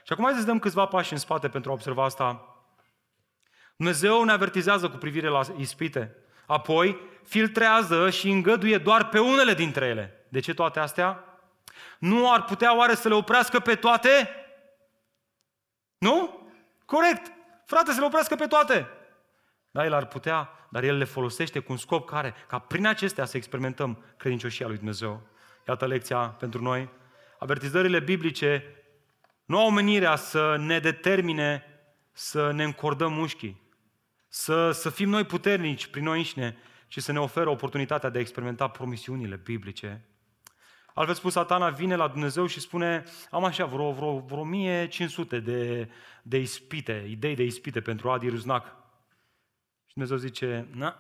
[0.05, 2.57] Și acum hai să dăm câțiva pași în spate pentru a observa asta.
[3.77, 6.17] Dumnezeu ne avertizează cu privire la ispite.
[6.47, 10.27] Apoi filtrează și îngăduie doar pe unele dintre ele.
[10.29, 11.25] De ce toate astea?
[11.99, 14.29] Nu ar putea oare să le oprească pe toate?
[15.99, 16.44] Nu?
[16.85, 17.33] Corect.
[17.65, 18.89] Frate, să le oprească pe toate.
[19.71, 23.25] Da, el ar putea, dar el le folosește cu un scop care, ca prin acestea
[23.25, 25.23] să experimentăm credincioșia lui Dumnezeu.
[25.69, 26.89] Iată lecția pentru noi.
[27.39, 28.65] Avertizările biblice
[29.45, 31.65] nu au menirea să ne determine
[32.13, 33.63] să ne încordăm mușchii,
[34.29, 36.57] să, să fim noi puternici prin noi înșine,
[36.89, 40.05] ci să ne oferă oportunitatea de a experimenta promisiunile biblice
[40.95, 45.91] Altfel spus, satana vine la Dumnezeu și spune, am așa vreo, vreo, vreo 1500 de,
[46.23, 48.67] de ispite, idei de ispite pentru Adi Ruznac.
[49.87, 50.97] Și Dumnezeu zice, na,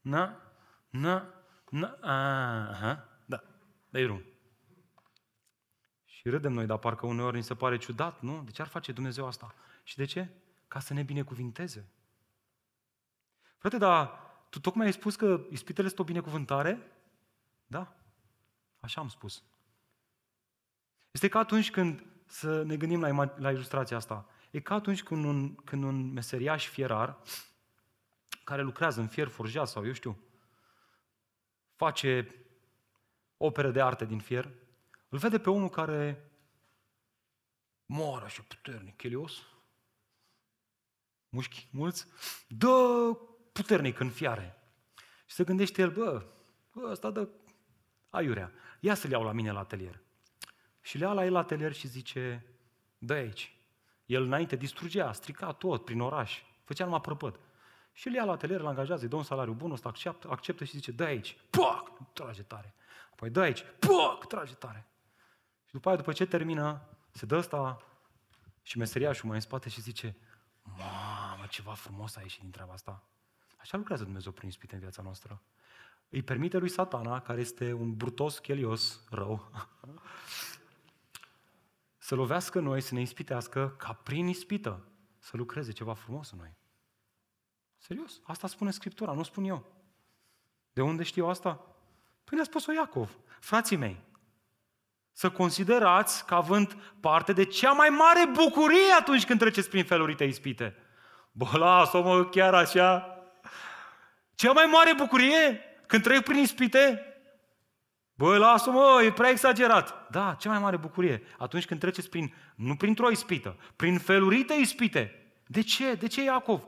[0.00, 0.40] na,
[0.90, 1.34] na,
[1.70, 3.42] na, aha, da,
[3.88, 4.20] dă
[6.04, 8.42] Și râdem noi, dar parcă uneori ni se pare ciudat, nu?
[8.44, 9.54] De ce ar face Dumnezeu asta?
[9.82, 10.28] Și de ce?
[10.68, 11.88] Ca să ne binecuvinteze.
[13.58, 14.20] Frate, dar
[14.50, 16.92] tu tocmai ai spus că ispitele sunt o binecuvântare?
[17.66, 17.96] Da,
[18.86, 19.42] așa am spus.
[21.10, 25.24] Este ca atunci când, să ne gândim la, la ilustrația asta, e ca atunci când
[25.24, 27.18] un, când un meseriaș fierar,
[28.44, 30.18] care lucrează în fier forjat sau eu știu,
[31.74, 32.34] face
[33.36, 34.50] opere de artă din fier,
[35.08, 36.30] îl vede pe unul care
[37.86, 39.42] moară așa puternic, chelios,
[41.28, 42.06] mușchi mulți,
[42.48, 43.10] dă
[43.52, 44.58] puternic în fiare.
[45.26, 46.26] Și se gândește el, bă,
[46.72, 47.28] bă ăsta dă
[48.16, 48.52] aiurea.
[48.80, 50.00] Ia să-l iau la mine la atelier.
[50.80, 52.46] Și le ia la el la atelier și zice,
[52.98, 53.56] dă aici.
[54.06, 57.40] El înainte distrugea, strica tot prin oraș, făcea numai prăpăd.
[57.92, 60.64] Și îl ia la atelier, îl angajează, îi dă un salariu bun, ăsta acceptă, acceptă
[60.64, 62.74] și zice, dă aici, poc, trage tare.
[63.12, 64.86] Apoi dă aici, poc, trage tare.
[65.66, 67.82] Și după aia, după ce termină, se dă ăsta
[68.62, 70.16] și meseriașul mai în spate și zice,
[70.62, 73.02] mamă, ceva frumos a ieșit din treaba asta.
[73.56, 75.42] Așa lucrează Dumnezeu prin ispite în viața noastră.
[76.08, 79.50] Îi permite lui satana, care este un brutos chelios rău,
[81.98, 84.84] să lovească noi, să ne ispitească, ca prin ispită
[85.18, 86.54] să lucreze ceva frumos în noi.
[87.76, 89.64] Serios, asta spune Scriptura, nu spun eu.
[90.72, 91.60] De unde știu asta?
[92.24, 93.18] Păi ne-a spus-o Iacov.
[93.40, 94.04] Frații mei,
[95.12, 100.24] să considerați că având parte de cea mai mare bucurie atunci când treceți prin felurite
[100.24, 100.76] ispite.
[101.32, 103.18] Bă, lasă-mă chiar așa.
[104.34, 107.00] Cea mai mare bucurie când trec prin ispite?
[108.14, 110.10] Bă, lasă-mă, e prea exagerat.
[110.10, 115.32] Da, cea mai mare bucurie atunci când treceți prin, nu printr-o ispită, prin felurite ispite.
[115.46, 115.94] De ce?
[115.94, 116.66] De ce Iacov?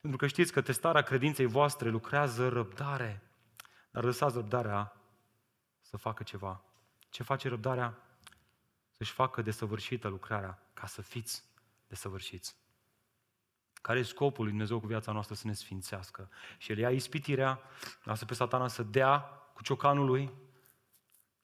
[0.00, 3.22] Pentru că știți că testarea credinței voastre lucrează răbdare.
[3.90, 4.96] Dar lăsați răbdarea
[5.80, 6.64] să facă ceva.
[7.10, 7.98] Ce face răbdarea?
[8.96, 11.44] Să-și facă desăvârșită lucrarea, ca să fiți
[11.88, 12.56] desăvârșiți.
[13.86, 16.28] Care e scopul lui Dumnezeu cu viața noastră să ne sfințească?
[16.58, 17.60] Și El ia ispitirea,
[18.02, 19.18] lasă pe satana să dea
[19.52, 20.32] cu ciocanul lui,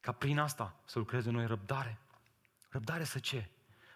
[0.01, 1.99] ca prin asta să lucreze noi răbdare.
[2.68, 3.49] Răbdare să ce?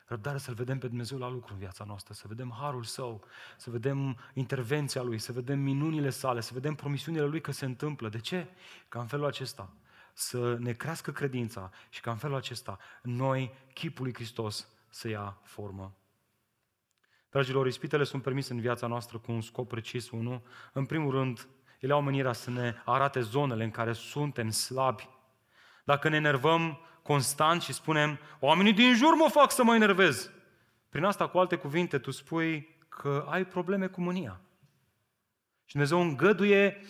[0.05, 3.25] Răbdare să-L vedem pe Dumnezeu la lucru în viața noastră, să vedem harul Său,
[3.57, 8.09] să vedem intervenția Lui, să vedem minunile sale, să vedem promisiunile Lui că se întâmplă.
[8.09, 8.47] De ce?
[8.89, 9.73] Ca în felul acesta
[10.13, 15.39] să ne crească credința și ca în felul acesta noi, chipul lui Hristos, să ia
[15.43, 15.95] formă.
[17.37, 20.43] Dragilor, ispitele sunt permise în viața noastră cu un scop precis, unul.
[20.73, 21.49] În primul rând,
[21.81, 25.09] ele au menirea să ne arate zonele în care suntem slabi.
[25.85, 30.31] Dacă ne enervăm constant și spunem, oamenii din jur mă fac să mă enervez.
[30.89, 34.41] Prin asta, cu alte cuvinte, tu spui că ai probleme cu mânia.
[35.65, 36.81] Și Dumnezeu îngăduie,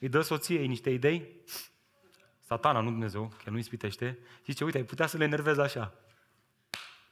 [0.00, 1.28] îi dă soției niște idei,
[2.38, 5.94] satana, nu Dumnezeu, că nu ispitește, zice, uite, ai putea să le enervezi așa.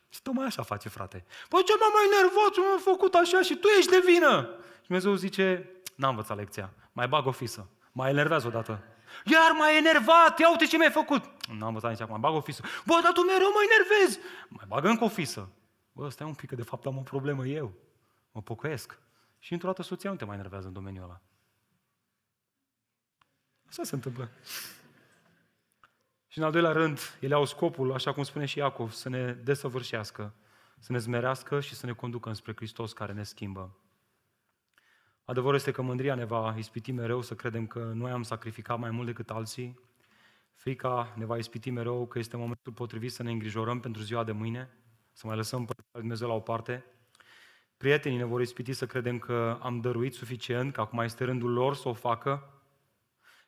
[0.09, 1.25] Și tocmai așa face, frate.
[1.49, 4.49] Păi ce m-am mai enervat, ce m-am făcut așa și tu ești de vină.
[4.75, 8.85] Și Dumnezeu zice, n-am învățat lecția, mai bag o fisă, mai enervează odată.
[9.25, 11.23] Iar mai enervat, ia uite ce mi-ai făcut.
[11.59, 12.63] N-am învățat nici acum, bag o fisă.
[12.87, 14.19] Bă, dar tu mereu mă enervezi.
[14.49, 15.49] Mai bag încă o fisă.
[15.93, 17.73] Bă, stai un pic, că de fapt am o problemă eu.
[18.33, 18.99] Mă pocăiesc.
[19.39, 21.21] Și într-o dată soția nu te mai enervează în domeniul ăla.
[23.69, 24.31] Așa se întâmplă.
[26.39, 29.33] Și în al doilea rând, ele au scopul, așa cum spune și Iacov, să ne
[29.33, 30.35] desăvârșească,
[30.79, 33.77] să ne zmerească și să ne conducă înspre Hristos care ne schimbă.
[35.25, 38.91] Adevărul este că mândria ne va ispiti mereu să credem că noi am sacrificat mai
[38.91, 39.81] mult decât alții.
[40.55, 44.33] Frica ne va ispiti mereu că este momentul potrivit să ne îngrijorăm pentru ziua de
[44.33, 44.71] mâine,
[45.13, 46.85] să mai lăsăm pe Dumnezeu la o parte.
[47.77, 51.75] Prietenii ne vor ispiti să credem că am dăruit suficient, că acum este rândul lor
[51.75, 52.58] să o facă.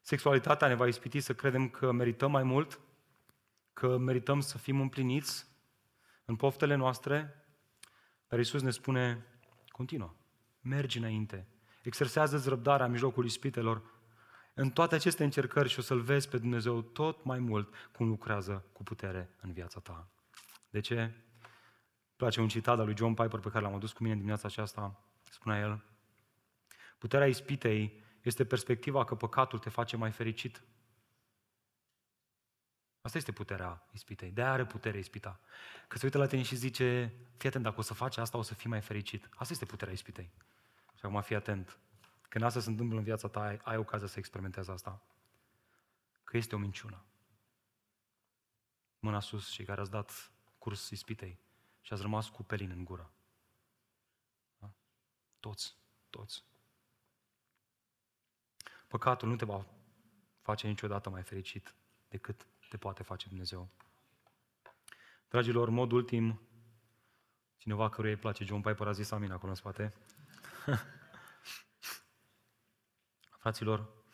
[0.01, 2.81] Sexualitatea ne va ispiti să credem că merităm mai mult,
[3.73, 5.47] că merităm să fim împliniți
[6.25, 7.45] în poftele noastre,
[8.29, 9.27] dar Iisus ne spune,
[9.69, 10.15] continuă,
[10.61, 11.49] mergi înainte,
[11.83, 13.83] exersează-ți răbdarea în mijlocul ispitelor,
[14.55, 18.65] în toate aceste încercări și o să-L vezi pe Dumnezeu tot mai mult cum lucrează
[18.73, 20.09] cu putere în viața ta.
[20.71, 21.01] De ce?
[21.01, 21.15] Îmi
[22.17, 25.05] place un citat al lui John Piper pe care l-am adus cu mine dimineața aceasta.
[25.31, 25.85] Spunea el,
[26.99, 30.63] puterea ispitei este perspectiva că păcatul te face mai fericit.
[33.01, 34.31] Asta este puterea ispitei.
[34.31, 35.41] De are putere ispita.
[35.89, 38.43] Că se uită la tine și zice, fii atent, dacă o să faci asta, o
[38.43, 39.29] să fii mai fericit.
[39.35, 40.31] Asta este puterea ispitei.
[40.95, 41.79] Și acum fii atent.
[42.29, 45.03] Când asta se întâmplă în viața ta, ai, ai ocazia să experimentezi asta.
[46.25, 47.05] Că este o minciună.
[48.99, 51.39] Mâna sus, cei care ați dat curs ispitei
[51.81, 53.11] și ați rămas cu pelin în gură.
[54.59, 54.71] Da?
[55.41, 55.77] Toți,
[56.11, 56.45] toți.
[58.91, 59.67] Păcatul nu te va
[60.41, 61.75] face niciodată mai fericit.
[62.09, 63.69] decât te poate face Dumnezeu.
[65.29, 66.41] Dragilor, mod ultim,
[67.57, 69.93] cineva căruia îi place John Piper a zis amin acolo în spate.
[73.41, 74.05] Fraților,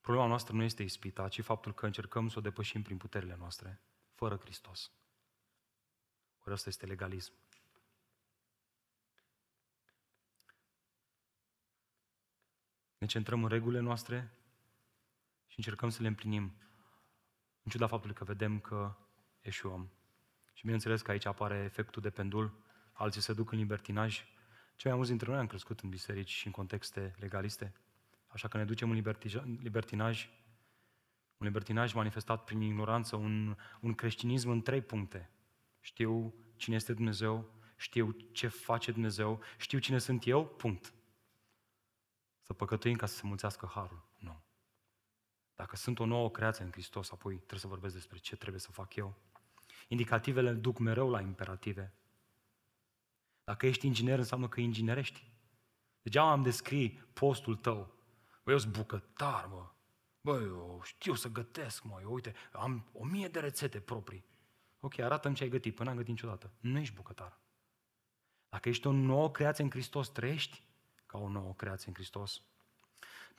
[0.00, 3.82] problema noastră nu este ispita, ci faptul că încercăm să o depășim prin puterile noastre,
[4.14, 4.92] fără Hristos.
[6.44, 7.32] Ori asta este legalism.
[12.98, 14.32] Ne centrăm în regulile noastre
[15.46, 16.42] și încercăm să le împlinim,
[17.62, 18.96] în ciuda faptului că vedem că
[19.40, 19.90] eșuăm.
[20.52, 24.24] Și bineînțeles că aici apare efectul de pendul, alții se duc în libertinaj.
[24.76, 27.72] Cei mai mulți dintre noi am crescut în biserici și în contexte legaliste,
[28.26, 28.96] așa că ne ducem în
[29.62, 30.28] libertinaj,
[31.36, 35.30] un libertinaj manifestat prin ignoranță, un, un creștinism în trei puncte.
[35.80, 40.92] Știu cine este Dumnezeu, știu ce face Dumnezeu, știu cine sunt eu, punct.
[42.46, 44.06] Să păcătuim ca să se mulțească harul.
[44.18, 44.42] Nu.
[45.54, 48.70] Dacă sunt o nouă creație în Hristos, apoi trebuie să vorbesc despre ce trebuie să
[48.70, 49.14] fac eu.
[49.88, 51.94] Indicativele duc mereu la imperative.
[53.44, 55.30] Dacă ești inginer, înseamnă că inginerești.
[56.02, 57.94] Degeaba am descrii postul tău.
[58.44, 59.70] Băi, eu sunt bucătar, mă.
[60.20, 61.98] Băi, eu știu să gătesc, mă.
[62.00, 64.24] Eu, uite, am o mie de rețete proprii.
[64.80, 66.50] Ok, arată-mi ce ai gătit, până am gătit niciodată.
[66.60, 67.40] Nu ești bucătar.
[68.48, 70.65] Dacă ești o nouă creație în Hristos, trăiești
[71.06, 72.42] ca o nouă creație în Hristos.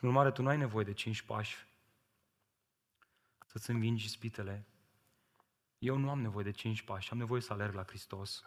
[0.00, 1.66] În urmare, tu nu ai nevoie de cinci pași
[3.46, 4.66] să-ți învingi spitele.
[5.78, 8.42] Eu nu am nevoie de cinci pași, am nevoie să alerg la Hristos.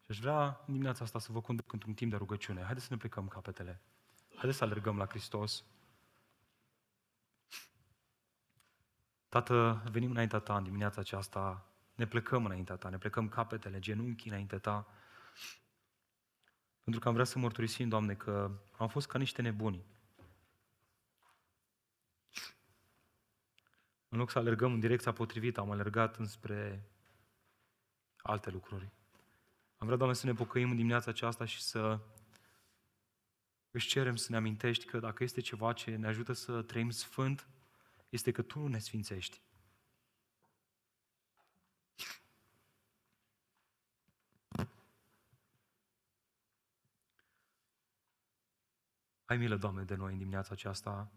[0.00, 2.62] Și aș vrea dimineața asta să vă conduc într-un timp de rugăciune.
[2.62, 3.80] Haideți să ne plecăm capetele.
[4.34, 5.64] Haideți să alergăm la Hristos.
[9.28, 14.30] Tată, venim înaintea Ta în dimineața aceasta, ne plecăm înaintea Ta, ne plecăm capetele, genunchii
[14.30, 14.86] înaintea Ta,
[16.82, 19.84] pentru că am vrea să mărturisim, Doamne, că am fost ca niște nebuni.
[24.08, 26.90] În loc să alergăm în direcția potrivită, am alergat înspre
[28.16, 28.90] alte lucruri.
[29.76, 32.00] Am vrea, Doamne, să ne pocăim în dimineața aceasta și să
[33.70, 37.48] își cerem să ne amintești că dacă este ceva ce ne ajută să trăim sfânt,
[38.08, 39.40] este că Tu nu ne sfințești.
[49.30, 51.10] Ai milă, Doamne, de noi în dimineața aceasta.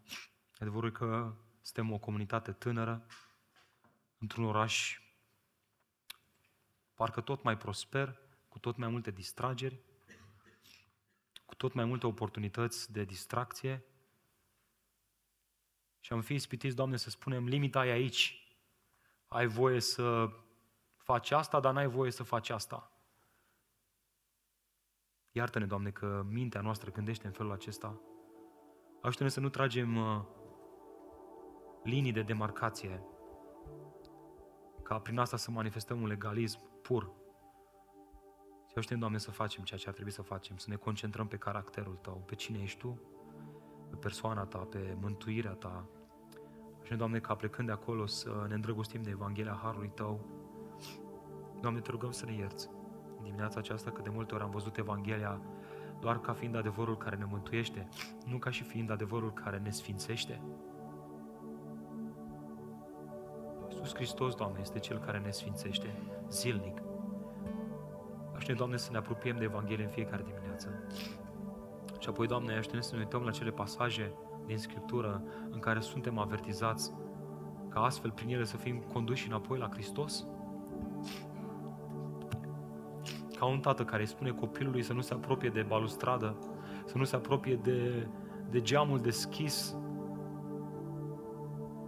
[0.59, 3.05] Adevărul că suntem o comunitate tânără,
[4.17, 5.01] într-un oraș
[6.93, 9.79] parcă tot mai prosper, cu tot mai multe distrageri,
[11.45, 13.85] cu tot mai multe oportunități de distracție.
[15.99, 18.53] Și am fi ispitiți, Doamne, să spunem, limita e aici.
[19.27, 20.29] Ai voie să
[20.97, 22.91] faci asta, dar n-ai voie să faci asta.
[25.35, 28.01] Iartă-ne, Doamne, că mintea noastră gândește în felul acesta.
[29.01, 30.21] Ajută-ne să nu tragem uh,
[31.83, 33.03] linii de demarcație,
[34.83, 37.11] ca prin asta să manifestăm un legalism pur.
[38.67, 41.37] Și ajută Doamne, să facem ceea ce ar trebui să facem, să ne concentrăm pe
[41.37, 43.01] caracterul Tău, pe cine ești Tu,
[43.89, 45.89] pe persoana Ta, pe mântuirea Ta.
[46.83, 50.25] Și Doamne, ca plecând de acolo să ne îndrăgostim de Evanghelia Harului Tău.
[51.61, 52.82] Doamne, te rugăm să ne ierți în
[53.23, 55.41] dimineața aceasta, că de multe ori am văzut Evanghelia
[55.99, 57.87] doar ca fiind adevărul care ne mântuiește,
[58.25, 60.41] nu ca și fiind adevărul care ne sfințește.
[63.69, 66.81] Iisus Hristos, Doamne, este Cel care ne sfințește zilnic.
[68.35, 70.83] Aștept, Doamne, să ne apropiem de Evanghelie în fiecare dimineață.
[71.99, 74.13] Și apoi, Doamne, aștept să ne uităm la cele pasaje
[74.45, 76.93] din Scriptură în care suntem avertizați
[77.69, 80.27] ca astfel prin ele să fim conduși înapoi la Hristos
[83.43, 86.35] ca un tată care îi spune copilului să nu se apropie de balustradă,
[86.85, 88.07] să nu se apropie de,
[88.49, 89.75] de geamul deschis,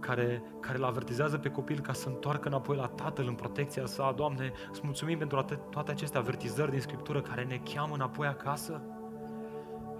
[0.00, 4.12] care, care îl avertizează pe copil ca să întoarcă înapoi la Tatăl în protecția sa.
[4.16, 8.82] Doamne, îți mulțumim pentru toate aceste avertizări din Scriptură care ne cheamă înapoi acasă.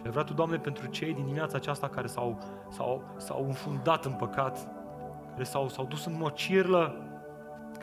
[0.02, 2.38] Și vreau Tu, Doamne, pentru cei din dimineața aceasta care s-au,
[2.68, 4.68] s-au, s-au înfundat în păcat,
[5.30, 7.05] care s-au, s-au dus în mocirlă,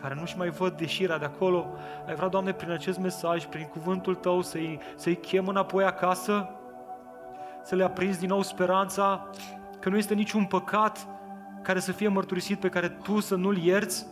[0.04, 1.68] care nu-și mai văd deșirea de acolo,
[2.08, 6.50] ai vrea, Doamne, prin acest mesaj, prin cuvântul Tău, să-i, să-i chem înapoi acasă,
[7.64, 9.30] să le aprinzi din nou speranța
[9.80, 11.08] că nu este niciun păcat
[11.62, 14.08] care să fie mărturisit pe care Tu să nu-l ierți,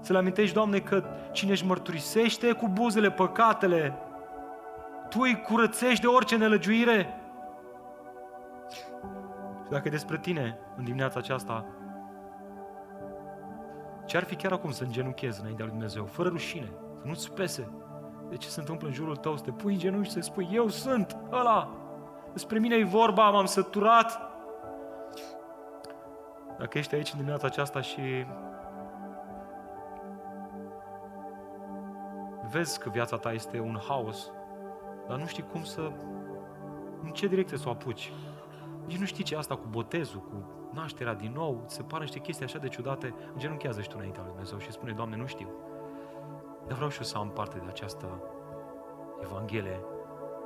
[0.00, 3.94] să le amintești, Doamne, că cine își mărturisește cu buzele păcatele,
[5.08, 7.14] Tu îi curățești de orice nelăgiuire.
[9.64, 11.66] Și dacă e despre Tine, în dimineața aceasta,
[14.12, 17.68] ce ar fi chiar acum să îngenuchezi înaintea lui Dumnezeu, fără rușine, să nu-ți pese
[18.28, 20.48] de ce se întâmplă în jurul tău, să te pui în genunchi și să spui,
[20.52, 21.70] eu sunt ăla,
[22.32, 24.20] despre mine e vorba, m-am săturat.
[26.58, 28.00] Dacă ești aici în dimineața aceasta și
[32.50, 34.30] vezi că viața ta este un haos,
[35.08, 35.90] dar nu știi cum să,
[37.02, 38.12] în ce direcție să o apuci.
[38.86, 42.18] Nici nu știi ce e asta cu botezul, cu nașterea din nou, se pare niște
[42.18, 45.48] chestii așa de ciudate, îngenunchează și tu înaintea lui Dumnezeu și spune, Doamne, nu știu.
[46.66, 48.22] Dar vreau și eu să am parte de această
[49.22, 49.80] Evanghelie,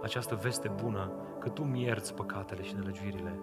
[0.03, 3.41] această veste bună, că Tu mi ierți păcatele și nelegiuirile.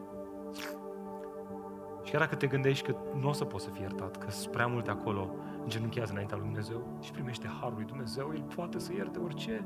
[2.04, 4.52] Și chiar dacă te gândești că nu o să poți să fii iertat, că sunt
[4.52, 5.30] prea multe acolo,
[5.64, 9.66] îngenunchează înaintea lui Dumnezeu și primește harul lui Dumnezeu, El poate să ierte orice,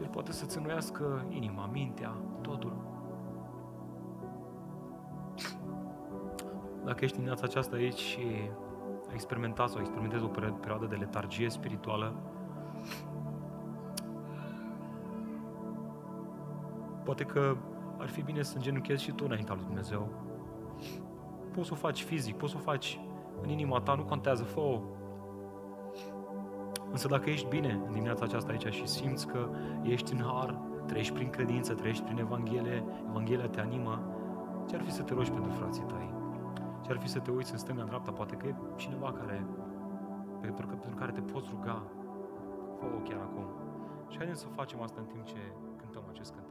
[0.00, 2.99] El poate să-ți înnoiască inima, mintea, totul.
[6.90, 8.20] Dacă ești în dimineața aceasta aici și
[9.08, 10.26] ai experimentat sau experimentezi o
[10.60, 12.14] perioadă de letargie spirituală,
[17.04, 17.56] poate că
[17.98, 20.08] ar fi bine să îngenunchezi și tu înaintea lui Dumnezeu.
[21.54, 23.00] Poți să o faci fizic, poți să o faci
[23.42, 24.80] în inima ta, nu contează, fă
[26.90, 29.48] Însă dacă ești bine în dimineața aceasta aici și simți că
[29.82, 34.02] ești în har, trăiești prin credință, trăiești prin Evanghelie, Evanghelia te animă,
[34.68, 36.19] ce ar fi să te rogi pentru frații tăi?
[36.80, 38.12] Ce ar fi să te uiți în stânga, în dreapta?
[38.12, 39.46] Poate că e cineva care,
[40.40, 41.82] pentru, că, pentru care te poți ruga.
[42.78, 43.44] Fă-o chiar acum.
[44.08, 45.38] Și haideți să facem asta în timp ce
[45.76, 46.49] cântăm acest cântec.